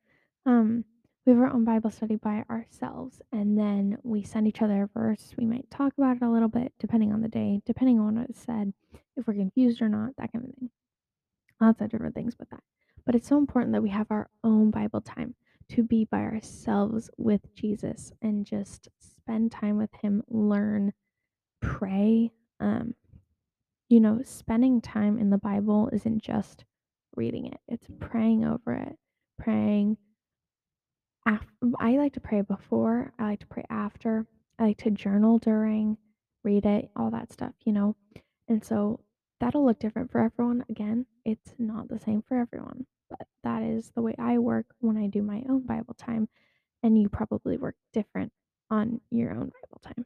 Um, 0.46 0.84
we 1.26 1.34
have 1.34 1.42
our 1.42 1.54
own 1.54 1.66
Bible 1.66 1.92
study 1.92 2.16
by 2.16 2.46
ourselves, 2.50 3.22
and 3.34 3.58
then 3.58 3.98
we 4.04 4.24
send 4.24 4.48
each 4.48 4.62
other 4.62 4.84
a 4.84 5.00
verse. 5.00 5.34
We 5.38 5.46
might 5.46 5.70
talk 5.70 5.94
about 5.98 6.18
it 6.18 6.24
a 6.24 6.30
little 6.30 6.48
bit, 6.48 6.74
depending 6.80 7.12
on 7.12 7.22
the 7.22 7.28
day, 7.28 7.62
depending 7.66 8.00
on 8.00 8.16
what 8.16 8.30
is 8.30 8.38
said, 8.38 8.74
if 9.18 9.28
we're 9.28 9.34
confused 9.34 9.82
or 9.82 9.90
not, 9.90 10.16
that 10.18 10.32
kind 10.32 10.46
of 10.46 10.56
thing. 10.56 10.70
Lots 11.60 11.82
of 11.82 11.90
different 11.90 12.16
things 12.16 12.36
with 12.40 12.50
that. 12.52 12.64
But 13.06 13.16
it's 13.16 13.28
so 13.28 13.38
important 13.38 13.74
that 13.74 13.82
we 13.82 13.90
have 13.90 14.08
our 14.10 14.30
own 14.44 14.72
Bible 14.72 15.02
time 15.02 15.36
to 15.70 15.84
be 15.84 16.06
by 16.06 16.20
ourselves 16.20 17.10
with 17.18 17.54
Jesus 17.56 18.14
and 18.22 18.46
just 18.46 18.88
spend 19.00 19.52
time 19.52 19.78
with 19.78 19.94
Him, 20.02 20.24
learn, 20.30 20.94
pray. 21.62 22.32
Um, 22.60 22.96
you 23.90 24.00
know, 24.00 24.22
spending 24.24 24.82
time 24.82 25.18
in 25.18 25.30
the 25.30 25.38
Bible 25.38 25.90
isn't 25.94 26.22
just 26.22 26.66
reading 27.16 27.48
it, 27.48 27.60
it's 27.68 27.88
praying 28.00 28.46
over 28.46 28.74
it, 28.74 28.96
praying 29.40 29.98
I 31.80 31.98
like 31.98 32.14
to 32.14 32.20
pray 32.20 32.42
before, 32.42 33.12
I 33.20 33.24
like 33.24 33.40
to 33.42 33.48
pray 33.48 33.66
after, 33.70 34.26
I 34.60 34.64
like 34.64 34.78
to 34.80 34.92
journal 34.92 35.40
during, 35.40 35.98
read 36.44 36.66
it, 36.66 36.90
all 36.96 37.12
that 37.12 37.34
stuff, 37.34 37.54
you 37.66 37.74
know? 37.74 37.96
And 38.48 38.64
so 38.64 39.02
that'll 39.40 39.66
look 39.66 39.80
different 39.80 40.12
for 40.12 40.22
everyone. 40.22 40.64
Again, 40.70 41.06
it's 41.26 41.54
not 41.58 41.90
the 41.90 42.00
same 42.00 42.24
for 42.28 42.38
everyone, 42.38 42.86
but 43.10 43.28
that 43.44 43.64
is 43.64 43.92
the 43.96 44.02
way 44.02 44.16
I 44.18 44.38
work 44.38 44.68
when 44.80 44.98
I 44.98 45.08
do 45.08 45.22
my 45.22 45.44
own 45.50 45.66
Bible 45.66 45.96
time. 45.96 46.30
And 46.84 46.98
you 46.98 47.10
probably 47.10 47.58
work 47.58 47.76
different 47.92 48.32
on 48.70 49.02
your 49.10 49.32
own 49.32 49.52
Bible 49.62 49.82
time. 49.84 50.06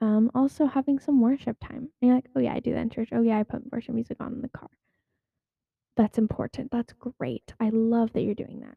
Um, 0.00 0.30
also 0.34 0.66
having 0.66 0.98
some 0.98 1.20
worship 1.20 1.56
time. 1.60 1.88
And 2.00 2.08
you're 2.08 2.14
like, 2.14 2.28
oh 2.36 2.40
yeah, 2.40 2.54
I 2.54 2.60
do 2.60 2.74
that 2.74 2.80
in 2.80 2.90
church. 2.90 3.08
Oh 3.12 3.22
yeah, 3.22 3.38
I 3.38 3.42
put 3.44 3.72
worship 3.72 3.94
music 3.94 4.18
on 4.20 4.34
in 4.34 4.42
the 4.42 4.48
car. 4.48 4.68
That's 5.96 6.18
important. 6.18 6.70
That's 6.70 6.92
great. 6.92 7.54
I 7.58 7.70
love 7.70 8.12
that 8.12 8.22
you're 8.22 8.34
doing 8.34 8.60
that. 8.60 8.76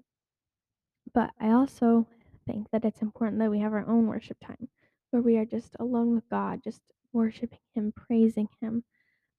But 1.14 1.32
I 1.40 1.52
also 1.52 2.08
think 2.48 2.68
that 2.72 2.86
it's 2.86 3.02
important 3.02 3.40
that 3.40 3.52
we 3.52 3.60
have 3.60 3.74
our 3.74 3.88
own 3.88 4.08
worship 4.08 4.38
time 4.40 4.70
where 5.12 5.22
we 5.22 5.38
are 5.38 5.46
just 5.46 5.76
alone 5.80 6.16
with 6.16 6.30
God, 6.30 6.62
just 6.64 6.82
worshiping 7.12 7.60
Him, 7.74 7.92
praising 7.96 8.48
Him. 8.62 8.84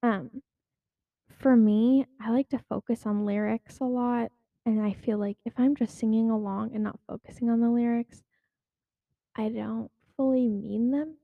Um, 0.03 0.43
for 1.39 1.57
me, 1.57 2.07
I 2.21 2.31
like 2.31 2.49
to 2.51 2.59
focus 2.69 3.07
on 3.07 3.25
lyrics 3.25 3.79
a 3.81 3.85
lot. 3.85 4.31
And 4.67 4.83
I 4.83 4.93
feel 4.93 5.19
like 5.19 5.39
if 5.47 5.55
I'm 5.57 5.75
just 5.75 5.97
singing 5.97 6.31
along 6.31 6.75
and 6.75 6.85
not 6.85 7.01
focusing 7.09 7.49
on 7.49 7.61
the 7.61 7.71
lyrics, 7.71 8.23
I 9.35 9.49
don't 9.49 9.91
fully 10.17 10.49
mean 10.49 10.91
them 10.91 11.17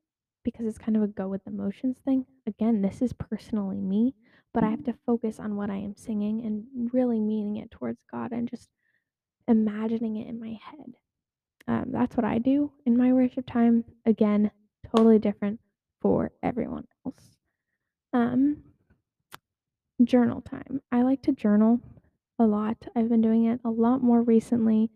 because 0.46 0.64
it's 0.64 0.78
kind 0.78 0.96
of 0.96 1.02
a 1.02 1.08
go 1.08 1.26
with 1.26 1.44
the 1.44 1.50
motions 1.50 1.98
thing. 2.04 2.24
Again, 2.46 2.80
this 2.80 3.02
is 3.02 3.12
personally 3.12 3.80
me, 3.80 4.14
but 4.54 4.62
I 4.62 4.70
have 4.70 4.84
to 4.84 4.94
focus 5.04 5.40
on 5.40 5.56
what 5.56 5.70
I 5.70 5.74
am 5.74 5.96
singing 5.96 6.46
and 6.46 6.88
really 6.92 7.18
meaning 7.18 7.56
it 7.56 7.72
towards 7.72 8.04
God 8.12 8.30
and 8.30 8.48
just 8.48 8.68
imagining 9.48 10.18
it 10.18 10.28
in 10.28 10.38
my 10.38 10.56
head. 10.62 10.94
Um, 11.66 11.86
that's 11.88 12.16
what 12.16 12.24
I 12.24 12.38
do 12.38 12.70
in 12.86 12.96
my 12.96 13.12
worship 13.12 13.44
time. 13.44 13.84
Again, 14.06 14.52
totally 14.94 15.18
different 15.18 15.58
for 16.00 16.30
everyone 16.44 16.86
else. 17.04 17.36
Um, 18.12 18.58
journal 20.04 20.42
time. 20.42 20.80
I 20.92 21.02
like 21.02 21.22
to 21.22 21.32
journal 21.32 21.80
a 22.38 22.44
lot. 22.44 22.76
I've 22.94 23.08
been 23.08 23.20
doing 23.20 23.46
it 23.46 23.58
a 23.64 23.70
lot 23.70 24.00
more 24.00 24.22
recently, 24.22 24.92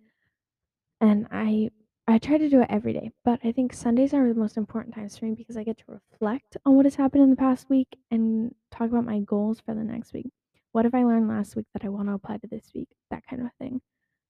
and 1.00 1.26
I 1.32 1.70
I 2.10 2.18
try 2.18 2.38
to 2.38 2.48
do 2.48 2.60
it 2.60 2.66
every 2.70 2.92
day. 2.92 3.10
But 3.24 3.40
I 3.44 3.52
think 3.52 3.72
Sundays 3.72 4.14
are 4.14 4.28
the 4.28 4.38
most 4.38 4.56
important 4.56 4.94
times 4.94 5.18
for 5.18 5.26
me 5.26 5.34
because 5.34 5.56
I 5.56 5.64
get 5.64 5.78
to 5.78 5.84
reflect 5.88 6.56
on 6.64 6.76
what 6.76 6.86
has 6.86 6.94
happened 6.94 7.22
in 7.22 7.30
the 7.30 7.36
past 7.36 7.68
week 7.68 7.98
and 8.10 8.54
talk 8.70 8.88
about 8.88 9.04
my 9.04 9.20
goals 9.20 9.60
for 9.60 9.74
the 9.74 9.84
next 9.84 10.12
week. 10.12 10.30
What 10.72 10.84
have 10.84 10.94
I 10.94 11.04
learned 11.04 11.28
last 11.28 11.56
week 11.56 11.66
that 11.72 11.84
I 11.84 11.88
want 11.88 12.08
to 12.08 12.14
apply 12.14 12.38
to 12.38 12.46
this 12.46 12.70
week? 12.74 12.88
That 13.10 13.26
kind 13.28 13.42
of 13.42 13.48
thing. 13.58 13.80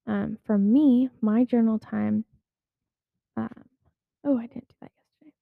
Um, 0.06 0.38
for 0.44 0.56
me, 0.58 1.10
my 1.20 1.44
journal 1.44 1.78
time. 1.78 2.25
Um, 3.37 3.64
oh, 4.25 4.38
I 4.38 4.46
didn't 4.46 4.68
do 4.68 4.75
that 4.80 4.90
yesterday. 4.96 5.34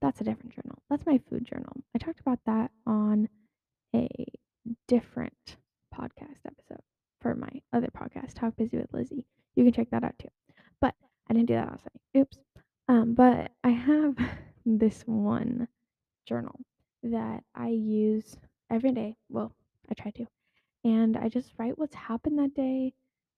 That's 0.00 0.20
a 0.20 0.24
different 0.24 0.54
journal. 0.54 0.82
That's 0.90 1.06
my 1.06 1.20
food 1.30 1.46
journal. 1.46 1.72
I 1.94 1.98
talked 1.98 2.20
about 2.20 2.40
that 2.46 2.70
on 2.86 3.28
a 3.94 4.08
different 4.88 5.56
podcast 5.94 6.40
episode 6.46 6.82
for 7.20 7.34
my 7.34 7.50
other 7.72 7.88
podcast, 7.88 8.34
Talk 8.34 8.56
Busy 8.56 8.76
with 8.76 8.92
Lizzie. 8.92 9.24
You 9.54 9.64
can 9.64 9.72
check 9.72 9.90
that 9.90 10.04
out 10.04 10.18
too. 10.18 10.29
Didn't 11.40 11.48
do 11.48 11.54
that 11.54 11.70
last 11.70 11.84
night. 11.86 12.20
Oops. 12.22 12.38
Um, 12.88 13.14
but 13.14 13.50
I 13.64 13.70
have 13.70 14.16
this 14.66 15.02
one 15.06 15.68
journal 16.26 16.60
that 17.02 17.42
I 17.54 17.68
use 17.68 18.36
every 18.70 18.92
day. 18.92 19.16
Well, 19.28 19.52
I 19.90 19.94
try 19.94 20.10
to. 20.12 20.26
And 20.84 21.16
I 21.16 21.28
just 21.28 21.52
write 21.58 21.78
what's 21.78 21.94
happened 21.94 22.38
that 22.38 22.54
day, 22.54 22.92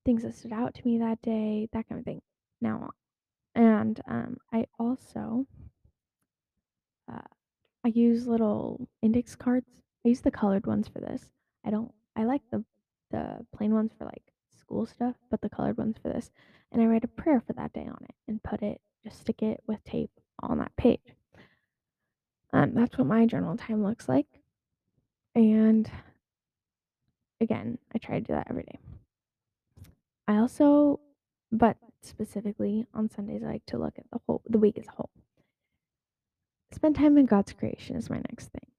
things 0.04 0.22
that 0.22 0.34
stood 0.34 0.52
out 0.52 0.74
to 0.74 0.82
me 0.84 0.98
that 0.98 1.20
day, 1.22 1.68
that 1.72 1.88
kind 1.88 1.98
of 1.98 2.04
thing. 2.04 2.22
Now, 2.60 2.90
and 3.54 4.00
um, 4.08 4.36
I 4.52 4.66
also 4.78 5.46
uh, 7.12 7.18
I 7.84 7.88
use 7.88 8.26
little 8.26 8.88
index 9.02 9.34
cards. 9.34 9.66
I 10.04 10.08
use 10.08 10.20
the 10.20 10.30
colored 10.30 10.66
ones 10.66 10.88
for 10.88 11.00
this. 11.00 11.30
I 11.64 11.70
don't. 11.70 11.92
I 12.16 12.24
like 12.24 12.42
the 12.50 12.64
the 13.10 13.44
plain 13.54 13.74
ones 13.74 13.92
for 13.98 14.04
like 14.04 14.31
school 14.72 14.86
stuff, 14.86 15.16
but 15.30 15.42
the 15.42 15.50
colored 15.50 15.76
ones 15.76 15.96
for 16.02 16.08
this. 16.08 16.30
And 16.70 16.80
I 16.80 16.86
write 16.86 17.04
a 17.04 17.08
prayer 17.08 17.42
for 17.46 17.52
that 17.52 17.74
day 17.74 17.86
on 17.86 17.98
it 18.04 18.14
and 18.26 18.42
put 18.42 18.62
it, 18.62 18.80
just 19.04 19.20
stick 19.20 19.42
it 19.42 19.60
with 19.66 19.84
tape 19.84 20.10
on 20.40 20.58
that 20.58 20.74
page. 20.76 21.14
Um, 22.54 22.72
that's 22.74 22.96
what 22.96 23.06
my 23.06 23.26
journal 23.26 23.56
time 23.56 23.84
looks 23.84 24.08
like. 24.08 24.26
And 25.34 25.90
again, 27.40 27.78
I 27.94 27.98
try 27.98 28.18
to 28.18 28.24
do 28.24 28.32
that 28.32 28.46
every 28.48 28.62
day. 28.62 28.78
I 30.26 30.38
also, 30.38 31.00
but 31.50 31.76
specifically 32.00 32.86
on 32.94 33.10
Sundays, 33.10 33.42
I 33.42 33.52
like 33.52 33.66
to 33.66 33.78
look 33.78 33.94
at 33.98 34.04
the 34.10 34.20
whole 34.26 34.42
the 34.48 34.58
week 34.58 34.78
as 34.78 34.86
a 34.88 34.92
whole. 34.92 35.10
Spend 36.72 36.96
time 36.96 37.18
in 37.18 37.26
God's 37.26 37.52
creation 37.52 37.96
is 37.96 38.08
my 38.08 38.22
next 38.30 38.48
thing. 38.48 38.70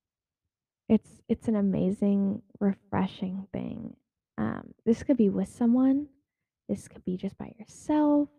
It's 0.89 1.21
it's 1.27 1.47
an 1.47 1.55
amazing, 1.55 2.41
refreshing 2.59 3.47
thing. 3.51 3.95
Um, 4.37 4.73
this 4.85 5.03
could 5.03 5.17
be 5.17 5.29
with 5.29 5.49
someone. 5.49 6.07
This 6.69 6.87
could 6.87 7.03
be 7.05 7.17
just 7.17 7.37
by 7.37 7.53
yourself. 7.59 8.29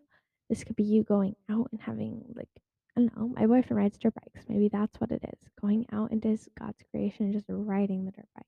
This 0.49 0.63
could 0.63 0.75
be 0.75 0.83
you 0.83 1.03
going 1.03 1.35
out 1.49 1.69
and 1.71 1.81
having 1.81 2.23
like 2.35 2.49
I 2.97 3.01
don't 3.01 3.17
know. 3.17 3.27
My 3.35 3.45
boyfriend 3.45 3.77
rides 3.77 3.97
dirt 3.97 4.13
bikes. 4.15 4.45
Maybe 4.47 4.69
that's 4.69 4.99
what 5.01 5.11
it 5.11 5.21
is. 5.23 5.49
Going 5.59 5.85
out 5.91 6.11
into 6.11 6.37
God's 6.57 6.81
creation 6.91 7.25
and 7.25 7.33
just 7.33 7.45
riding 7.49 8.05
the 8.05 8.11
dirt 8.11 8.27
bike. 8.35 8.45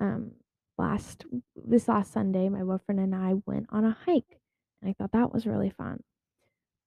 Um, 0.00 0.32
last 0.76 1.24
this 1.54 1.88
last 1.88 2.12
Sunday, 2.12 2.48
my 2.48 2.62
boyfriend 2.62 3.00
and 3.00 3.14
I 3.14 3.34
went 3.46 3.66
on 3.70 3.84
a 3.84 3.96
hike, 4.04 4.40
and 4.82 4.90
I 4.90 4.94
thought 4.94 5.12
that 5.12 5.32
was 5.32 5.46
really 5.46 5.70
fun. 5.70 6.02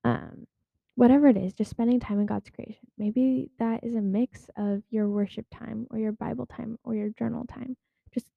Um, 0.03 0.47
whatever 0.95 1.27
it 1.27 1.37
is, 1.37 1.53
just 1.53 1.71
spending 1.71 1.99
time 1.99 2.19
in 2.19 2.25
God's 2.25 2.49
creation. 2.49 2.87
Maybe 2.97 3.49
that 3.59 3.83
is 3.83 3.95
a 3.95 4.01
mix 4.01 4.47
of 4.57 4.83
your 4.89 5.07
worship 5.09 5.45
time 5.53 5.87
or 5.91 5.97
your 5.97 6.11
Bible 6.11 6.45
time 6.45 6.77
or 6.83 6.95
your 6.95 7.09
journal 7.17 7.45
time. 7.45 7.77
Just 8.13 8.27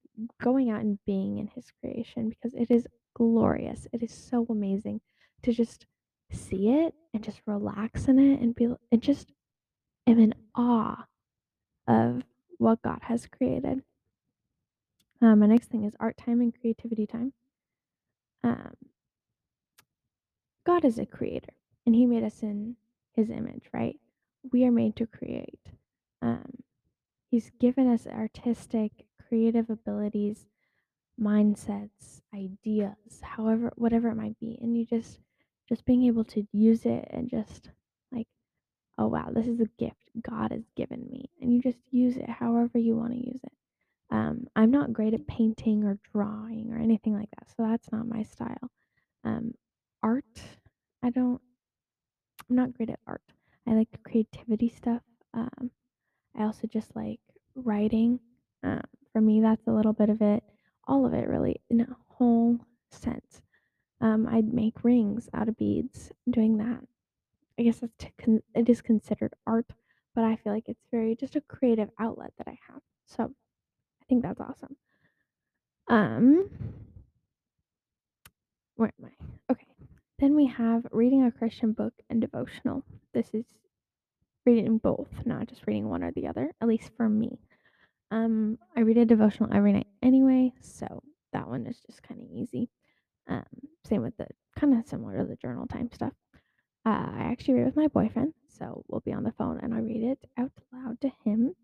going 0.41 0.69
out 0.69 0.81
and 0.81 0.99
being 1.05 1.37
in 1.37 1.47
his 1.47 1.71
creation 1.81 2.29
because 2.29 2.53
it 2.53 2.71
is 2.71 2.87
glorious. 3.13 3.87
It 3.93 4.03
is 4.03 4.13
so 4.13 4.45
amazing 4.49 5.01
to 5.43 5.53
just 5.53 5.85
see 6.31 6.69
it 6.69 6.93
and 7.13 7.23
just 7.23 7.41
relax 7.45 8.07
in 8.07 8.19
it 8.19 8.41
and 8.41 8.55
be 8.55 8.67
and 8.91 9.01
just 9.01 9.31
am 10.07 10.19
in 10.19 10.33
awe 10.55 11.05
of 11.87 12.23
what 12.57 12.81
God 12.81 12.99
has 13.01 13.27
created. 13.27 13.83
Um, 15.21 15.39
my 15.39 15.47
next 15.47 15.69
thing 15.69 15.85
is 15.85 15.95
art 15.99 16.17
time 16.17 16.41
and 16.41 16.53
creativity 16.59 17.07
time. 17.07 17.33
Um, 18.43 18.75
God 20.65 20.85
is 20.85 20.99
a 20.99 21.05
creator 21.05 21.53
and 21.85 21.95
he 21.95 22.05
made 22.05 22.23
us 22.23 22.41
in 22.43 22.75
his 23.13 23.29
image, 23.29 23.63
right? 23.73 23.97
We 24.51 24.65
are 24.65 24.71
made 24.71 24.95
to 24.97 25.07
create. 25.07 25.59
Um, 26.21 26.63
he's 27.31 27.51
given 27.59 27.87
us 27.91 28.07
artistic, 28.07 29.04
creative 29.27 29.69
abilities, 29.69 30.45
mindsets, 31.21 32.21
ideas, 32.33 33.21
however, 33.21 33.71
whatever 33.75 34.09
it 34.09 34.15
might 34.15 34.39
be. 34.39 34.57
And 34.61 34.77
you 34.77 34.85
just, 34.85 35.19
just 35.69 35.85
being 35.85 36.03
able 36.03 36.23
to 36.25 36.45
use 36.51 36.85
it 36.85 37.07
and 37.11 37.29
just 37.29 37.69
like, 38.11 38.27
oh 38.97 39.07
wow, 39.07 39.29
this 39.33 39.47
is 39.47 39.59
a 39.59 39.69
gift 39.79 40.09
God 40.21 40.51
has 40.51 40.63
given 40.75 41.07
me. 41.09 41.29
And 41.41 41.53
you 41.53 41.61
just 41.61 41.79
use 41.91 42.17
it 42.17 42.29
however 42.29 42.77
you 42.77 42.95
want 42.95 43.13
to 43.13 43.25
use 43.25 43.41
it. 43.43 43.53
Um, 44.11 44.47
I'm 44.55 44.71
not 44.71 44.93
great 44.93 45.13
at 45.13 45.27
painting 45.27 45.83
or 45.83 45.97
drawing 46.13 46.71
or 46.71 46.77
anything 46.77 47.13
like 47.13 47.29
that, 47.31 47.49
so 47.49 47.63
that's 47.63 47.91
not 47.91 48.07
my 48.07 48.23
style. 48.23 48.69
Um, 49.23 49.53
art, 50.03 50.23
I 51.03 51.09
don't 51.09 51.41
I'm 52.49 52.55
not 52.55 52.73
great 52.73 52.89
at 52.89 52.99
art. 53.07 53.21
I 53.67 53.71
like 53.71 53.87
creativity 54.03 54.69
stuff. 54.69 55.01
Um, 55.33 55.71
I 56.37 56.43
also 56.43 56.67
just 56.67 56.95
like 56.95 57.19
writing. 57.55 58.19
Um, 58.63 58.81
for 59.15 59.21
me, 59.21 59.39
that's 59.39 59.65
a 59.65 59.71
little 59.71 59.93
bit 59.93 60.09
of 60.09 60.21
it, 60.21 60.43
all 60.89 61.05
of 61.05 61.13
it 61.13 61.29
really, 61.29 61.61
in 61.69 61.79
a 61.79 61.95
whole 62.09 62.59
sense. 62.91 63.41
Um, 64.01 64.27
I'd 64.27 64.53
make 64.53 64.83
rings 64.83 65.29
out 65.33 65.47
of 65.47 65.55
beads 65.55 66.11
doing 66.29 66.57
that. 66.57 66.81
I 67.57 67.63
guess 67.63 67.79
that's 67.79 68.13
con- 68.21 68.43
it 68.53 68.67
is 68.67 68.81
considered 68.81 69.31
art, 69.47 69.67
but 70.15 70.25
I 70.25 70.35
feel 70.35 70.51
like 70.51 70.67
it's 70.67 70.83
very 70.91 71.15
just 71.15 71.37
a 71.37 71.41
creative 71.41 71.87
outlet 71.97 72.33
that 72.37 72.49
I 72.49 72.59
have. 72.67 72.81
So 73.05 73.23
I 73.23 74.05
think 74.09 74.21
that's 74.21 74.41
awesome. 74.41 74.75
Um, 75.87 76.49
where 78.75 78.91
am 78.99 79.05
I? 79.05 79.53
Okay. 79.53 79.67
Then 80.19 80.35
we 80.35 80.47
have 80.47 80.85
reading 80.91 81.23
a 81.23 81.31
Christian 81.31 81.71
book 81.71 81.93
and 82.09 82.19
devotional. 82.19 82.83
This 83.13 83.29
is 83.33 83.45
reading 84.45 84.77
both, 84.77 85.07
not 85.25 85.47
just 85.47 85.65
reading 85.67 85.87
one 85.87 86.03
or 86.03 86.11
the 86.11 86.27
other, 86.27 86.51
at 86.59 86.67
least 86.67 86.91
for 86.97 87.07
me. 87.07 87.39
Um, 88.15 88.57
I 88.77 88.79
read 88.79 88.97
a 88.97 89.05
devotional 89.05 89.53
every 89.53 89.73
night 89.73 89.87
anyway, 90.01 90.53
so 90.61 91.03
that 91.33 91.49
one 91.49 91.67
is 91.67 91.77
just 91.85 92.01
kind 92.01 92.21
of 92.21 92.27
easy. 92.31 92.69
Um, 93.27 93.43
same 93.83 94.03
with 94.03 94.15
the 94.15 94.27
kind 94.57 94.73
of 94.73 94.87
similar 94.87 95.17
to 95.17 95.25
the 95.25 95.35
journal 95.35 95.67
time 95.67 95.89
stuff. 95.91 96.13
Uh, 96.85 97.11
I 97.13 97.23
actually 97.29 97.55
read 97.55 97.65
with 97.65 97.75
my 97.75 97.87
boyfriend, 97.87 98.33
so 98.47 98.85
we'll 98.87 99.01
be 99.01 99.11
on 99.11 99.23
the 99.23 99.33
phone 99.33 99.59
and 99.61 99.73
I 99.73 99.79
read 99.79 100.01
it 100.01 100.19
out 100.37 100.51
loud 100.71 101.01
to 101.01 101.11
him. 101.25 101.55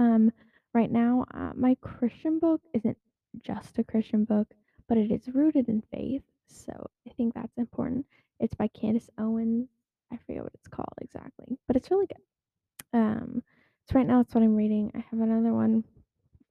Um, 0.00 0.32
right 0.74 0.90
now, 0.90 1.24
uh, 1.32 1.52
my 1.54 1.76
Christian 1.80 2.40
book 2.40 2.62
isn't 2.74 2.98
just 3.40 3.78
a 3.78 3.84
Christian 3.84 4.24
book, 4.24 4.48
but 4.88 4.98
it 4.98 5.12
is 5.12 5.32
rooted 5.32 5.68
in 5.68 5.84
faith, 5.92 6.24
so 6.48 6.72
I 7.06 7.12
think 7.12 7.34
that's 7.34 7.58
important. 7.58 8.06
It's 8.40 8.56
by 8.56 8.66
Candace 8.68 9.10
Owens. 9.18 9.68
I 10.12 10.16
forget 10.26 10.42
what 10.42 10.54
it's 10.54 10.66
called 10.66 10.98
exactly, 11.00 11.60
but 11.68 11.76
it's 11.76 11.92
really 11.92 12.08
good. 12.08 12.98
Um, 12.98 13.42
so 13.90 13.98
right 13.98 14.06
now 14.06 14.18
that's 14.18 14.34
what 14.34 14.44
I'm 14.44 14.54
reading. 14.54 14.92
I 14.94 14.98
have 15.10 15.20
another 15.20 15.52
one 15.52 15.82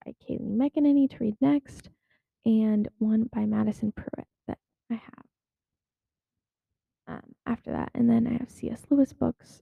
by 0.05 0.13
Kayleigh 0.27 0.57
McEnany 0.57 1.09
to 1.09 1.17
read 1.19 1.37
next, 1.39 1.89
and 2.45 2.89
one 2.97 3.29
by 3.33 3.45
Madison 3.45 3.93
Prewett 3.93 4.27
that 4.47 4.57
I 4.91 4.95
have 4.95 5.25
um, 7.07 7.35
after 7.45 7.71
that. 7.71 7.91
And 7.95 8.09
then 8.09 8.27
I 8.27 8.33
have 8.33 8.49
C.S. 8.49 8.81
Lewis 8.89 9.13
books, 9.13 9.61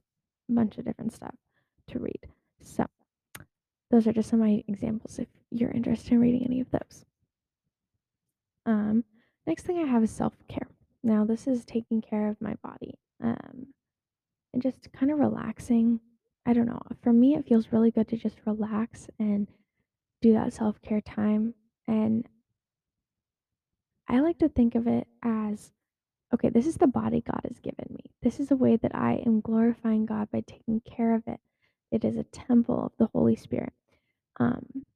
a 0.50 0.54
bunch 0.54 0.78
of 0.78 0.86
different 0.86 1.12
stuff 1.12 1.34
to 1.88 2.00
read. 2.00 2.26
So 2.60 2.84
those 3.92 4.08
are 4.08 4.12
just 4.12 4.28
some 4.30 4.40
of 4.40 4.46
my 4.48 4.64
examples 4.66 5.20
if 5.20 5.28
you're 5.52 5.70
interested 5.70 6.12
in 6.12 6.20
reading 6.20 6.44
any 6.44 6.60
of 6.60 6.70
those. 6.72 7.04
Um, 8.66 9.04
next 9.46 9.62
thing 9.62 9.78
I 9.78 9.86
have 9.86 10.02
is 10.02 10.10
self 10.10 10.34
care. 10.48 10.66
Now, 11.04 11.24
this 11.24 11.46
is 11.46 11.64
taking 11.64 12.02
care 12.02 12.28
of 12.28 12.40
my 12.40 12.54
body 12.62 12.98
um, 13.22 13.68
and 14.52 14.60
just 14.60 14.92
kind 14.92 15.12
of 15.12 15.20
relaxing. 15.20 16.00
I 16.48 16.54
don't 16.54 16.66
know. 16.66 16.80
For 17.02 17.12
me, 17.12 17.34
it 17.34 17.46
feels 17.46 17.72
really 17.72 17.90
good 17.90 18.08
to 18.08 18.16
just 18.16 18.38
relax 18.46 19.06
and 19.18 19.46
do 20.22 20.32
that 20.32 20.54
self 20.54 20.80
care 20.80 21.02
time. 21.02 21.52
And 21.86 22.26
I 24.08 24.20
like 24.20 24.38
to 24.38 24.48
think 24.48 24.74
of 24.74 24.86
it 24.86 25.06
as 25.22 25.70
okay, 26.32 26.48
this 26.48 26.66
is 26.66 26.76
the 26.76 26.86
body 26.86 27.20
God 27.20 27.42
has 27.46 27.58
given 27.58 27.86
me. 27.90 28.12
This 28.22 28.40
is 28.40 28.50
a 28.50 28.56
way 28.56 28.76
that 28.76 28.94
I 28.94 29.22
am 29.26 29.42
glorifying 29.42 30.06
God 30.06 30.30
by 30.30 30.42
taking 30.46 30.80
care 30.80 31.14
of 31.14 31.22
it. 31.26 31.38
It 31.90 32.02
is 32.02 32.16
a 32.16 32.24
temple 32.24 32.86
of 32.86 32.92
the 32.98 33.10
Holy 33.12 33.36
Spirit. 33.36 33.74
Um, 34.40 34.86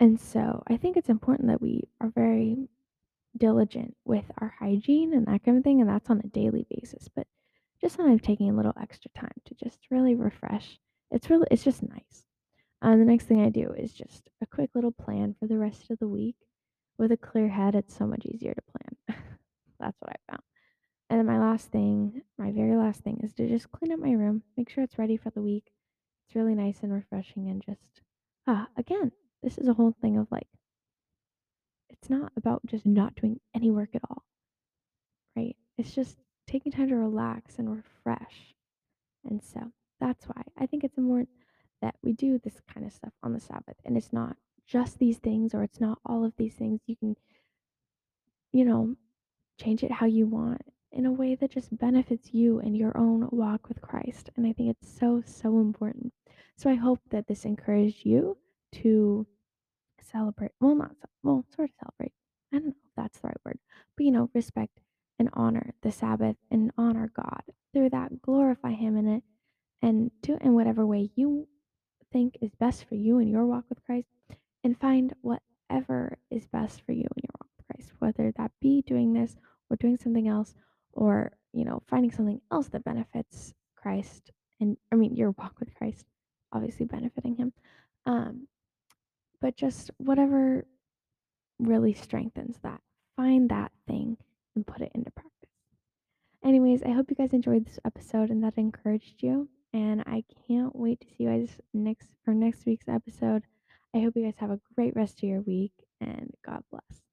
and 0.00 0.18
so 0.18 0.62
I 0.66 0.78
think 0.78 0.96
it's 0.96 1.10
important 1.10 1.48
that 1.48 1.60
we 1.60 1.90
are 2.00 2.08
very 2.08 2.68
diligent 3.36 3.94
with 4.06 4.24
our 4.38 4.54
hygiene 4.58 5.12
and 5.12 5.26
that 5.26 5.44
kind 5.44 5.58
of 5.58 5.64
thing, 5.64 5.82
and 5.82 5.90
that's 5.90 6.08
on 6.08 6.22
a 6.24 6.28
daily 6.28 6.66
basis. 6.70 7.06
But 7.14 7.26
just 7.80 7.98
kind 7.98 8.12
of 8.12 8.22
taking 8.22 8.50
a 8.50 8.54
little 8.54 8.74
extra 8.80 9.10
time 9.12 9.32
to 9.46 9.54
just 9.54 9.78
really 9.90 10.14
refresh. 10.14 10.78
It's 11.10 11.30
really 11.30 11.46
it's 11.50 11.64
just 11.64 11.82
nice. 11.82 12.24
And 12.82 13.00
the 13.00 13.06
next 13.06 13.24
thing 13.24 13.42
I 13.42 13.48
do 13.48 13.72
is 13.72 13.92
just 13.92 14.28
a 14.42 14.46
quick 14.46 14.70
little 14.74 14.92
plan 14.92 15.34
for 15.38 15.46
the 15.46 15.58
rest 15.58 15.90
of 15.90 15.98
the 15.98 16.08
week. 16.08 16.36
With 16.98 17.12
a 17.12 17.16
clear 17.16 17.48
head, 17.48 17.74
it's 17.74 17.94
so 17.94 18.06
much 18.06 18.24
easier 18.24 18.54
to 18.54 18.62
plan. 18.62 19.18
that's 19.80 19.96
what 20.00 20.12
I 20.12 20.32
found. 20.32 20.42
And 21.10 21.18
then 21.18 21.26
my 21.26 21.38
last 21.38 21.70
thing, 21.70 22.22
my 22.38 22.50
very 22.50 22.74
last 22.74 23.02
thing, 23.02 23.20
is 23.22 23.32
to 23.34 23.48
just 23.48 23.70
clean 23.70 23.92
up 23.92 24.00
my 24.00 24.12
room, 24.12 24.42
make 24.56 24.70
sure 24.70 24.82
it's 24.82 24.98
ready 24.98 25.16
for 25.16 25.30
the 25.30 25.42
week. 25.42 25.70
It's 26.26 26.34
really 26.34 26.54
nice 26.54 26.78
and 26.82 26.92
refreshing, 26.92 27.48
and 27.48 27.62
just 27.62 28.00
ah, 28.46 28.66
again, 28.76 29.12
this 29.42 29.58
is 29.58 29.68
a 29.68 29.74
whole 29.74 29.94
thing 30.00 30.18
of 30.18 30.26
like, 30.30 30.48
it's 31.90 32.10
not 32.10 32.32
about 32.36 32.64
just 32.66 32.86
not 32.86 33.14
doing 33.14 33.40
any 33.54 33.70
work 33.70 33.90
at 33.94 34.02
all, 34.08 34.24
right? 35.36 35.56
It's 35.78 35.94
just 35.94 36.16
taking 36.66 36.78
time 36.78 36.88
to 36.88 36.96
relax 36.96 37.58
and 37.58 37.70
refresh. 37.70 38.54
And 39.24 39.42
so 39.42 39.60
that's 40.00 40.24
why 40.26 40.42
I 40.58 40.66
think 40.66 40.84
it's 40.84 40.98
important 40.98 41.28
that 41.82 41.94
we 42.02 42.12
do 42.12 42.38
this 42.38 42.60
kind 42.72 42.86
of 42.86 42.92
stuff 42.92 43.12
on 43.22 43.32
the 43.32 43.40
Sabbath. 43.40 43.76
And 43.84 43.96
it's 43.96 44.12
not 44.12 44.36
just 44.66 44.98
these 44.98 45.18
things 45.18 45.54
or 45.54 45.62
it's 45.62 45.80
not 45.80 45.98
all 46.04 46.24
of 46.24 46.32
these 46.36 46.54
things. 46.54 46.80
You 46.86 46.96
can, 46.96 47.16
you 48.52 48.64
know, 48.64 48.96
change 49.60 49.84
it 49.84 49.92
how 49.92 50.06
you 50.06 50.26
want 50.26 50.62
in 50.92 51.06
a 51.06 51.12
way 51.12 51.34
that 51.34 51.50
just 51.50 51.76
benefits 51.76 52.32
you 52.32 52.58
and 52.60 52.76
your 52.76 52.96
own 52.96 53.28
walk 53.30 53.68
with 53.68 53.80
Christ. 53.80 54.30
And 54.36 54.46
I 54.46 54.52
think 54.52 54.70
it's 54.70 54.98
so, 54.98 55.22
so 55.24 55.58
important. 55.60 56.12
So 56.56 56.70
I 56.70 56.74
hope 56.74 57.00
that 57.10 57.26
this 57.26 57.44
encouraged 57.44 58.04
you 58.04 58.36
to 58.82 59.26
celebrate. 60.02 60.52
Well, 60.60 60.74
not, 60.74 60.92
well, 61.22 61.44
sort 61.54 61.68
of 61.68 61.74
celebrate. 61.78 62.12
I 62.52 62.56
don't 62.56 62.66
know 62.66 62.70
if 62.70 62.96
that's 62.96 63.18
the 63.20 63.28
right 63.28 63.36
word, 63.44 63.58
but 63.96 64.04
you 64.04 64.10
know, 64.10 64.30
respect 64.34 64.80
and 65.18 65.30
honor 65.32 65.72
the 65.82 65.92
Sabbath 65.92 66.36
and 66.50 66.70
honor 66.76 67.10
God. 67.14 67.42
Through 67.72 67.90
that, 67.90 68.22
glorify 68.22 68.72
Him 68.72 68.96
in 68.96 69.08
it 69.08 69.22
and 69.82 70.10
do 70.22 70.34
it 70.34 70.42
in 70.42 70.54
whatever 70.54 70.86
way 70.86 71.10
you 71.14 71.48
think 72.12 72.38
is 72.40 72.54
best 72.54 72.84
for 72.88 72.94
you 72.94 73.18
in 73.18 73.28
your 73.28 73.44
walk 73.46 73.64
with 73.68 73.84
Christ 73.84 74.08
and 74.64 74.78
find 74.78 75.12
whatever 75.22 76.18
is 76.30 76.46
best 76.46 76.82
for 76.84 76.92
you 76.92 77.06
in 77.16 77.22
your 77.22 77.34
walk 77.40 77.48
with 77.56 77.66
Christ, 77.66 77.92
whether 77.98 78.32
that 78.36 78.52
be 78.60 78.82
doing 78.86 79.12
this 79.12 79.36
or 79.70 79.76
doing 79.76 79.96
something 79.96 80.28
else 80.28 80.54
or, 80.92 81.32
you 81.52 81.64
know, 81.64 81.82
finding 81.88 82.10
something 82.10 82.40
else 82.50 82.68
that 82.68 82.84
benefits 82.84 83.52
Christ 83.74 84.30
and 84.60 84.76
I 84.90 84.96
mean 84.96 85.14
your 85.14 85.32
walk 85.32 85.54
with 85.60 85.74
Christ, 85.74 86.06
obviously 86.52 86.86
benefiting 86.86 87.36
him. 87.36 87.52
Um, 88.06 88.48
but 89.40 89.56
just 89.56 89.90
whatever 89.98 90.66
really 91.58 91.94
strengthens 91.94 92.58
that. 92.62 92.80
Find 93.16 93.50
that 93.50 93.72
thing 93.86 94.16
and 94.56 94.66
put 94.66 94.80
it 94.80 94.92
into 94.94 95.10
practice. 95.12 95.32
Anyways, 96.44 96.82
I 96.82 96.90
hope 96.90 97.10
you 97.10 97.16
guys 97.16 97.32
enjoyed 97.32 97.66
this 97.66 97.78
episode 97.84 98.30
and 98.30 98.42
that 98.44 98.56
encouraged 98.56 99.22
you. 99.22 99.48
And 99.72 100.02
I 100.02 100.24
can't 100.48 100.74
wait 100.74 101.00
to 101.00 101.06
see 101.06 101.24
you 101.24 101.30
guys 101.30 101.50
next 101.74 102.08
for 102.24 102.34
next 102.34 102.66
week's 102.66 102.88
episode. 102.88 103.42
I 103.94 104.00
hope 104.00 104.16
you 104.16 104.24
guys 104.24 104.38
have 104.38 104.50
a 104.50 104.60
great 104.74 104.96
rest 104.96 105.22
of 105.22 105.28
your 105.28 105.42
week 105.42 105.72
and 106.00 106.32
God 106.44 106.62
bless. 106.70 107.05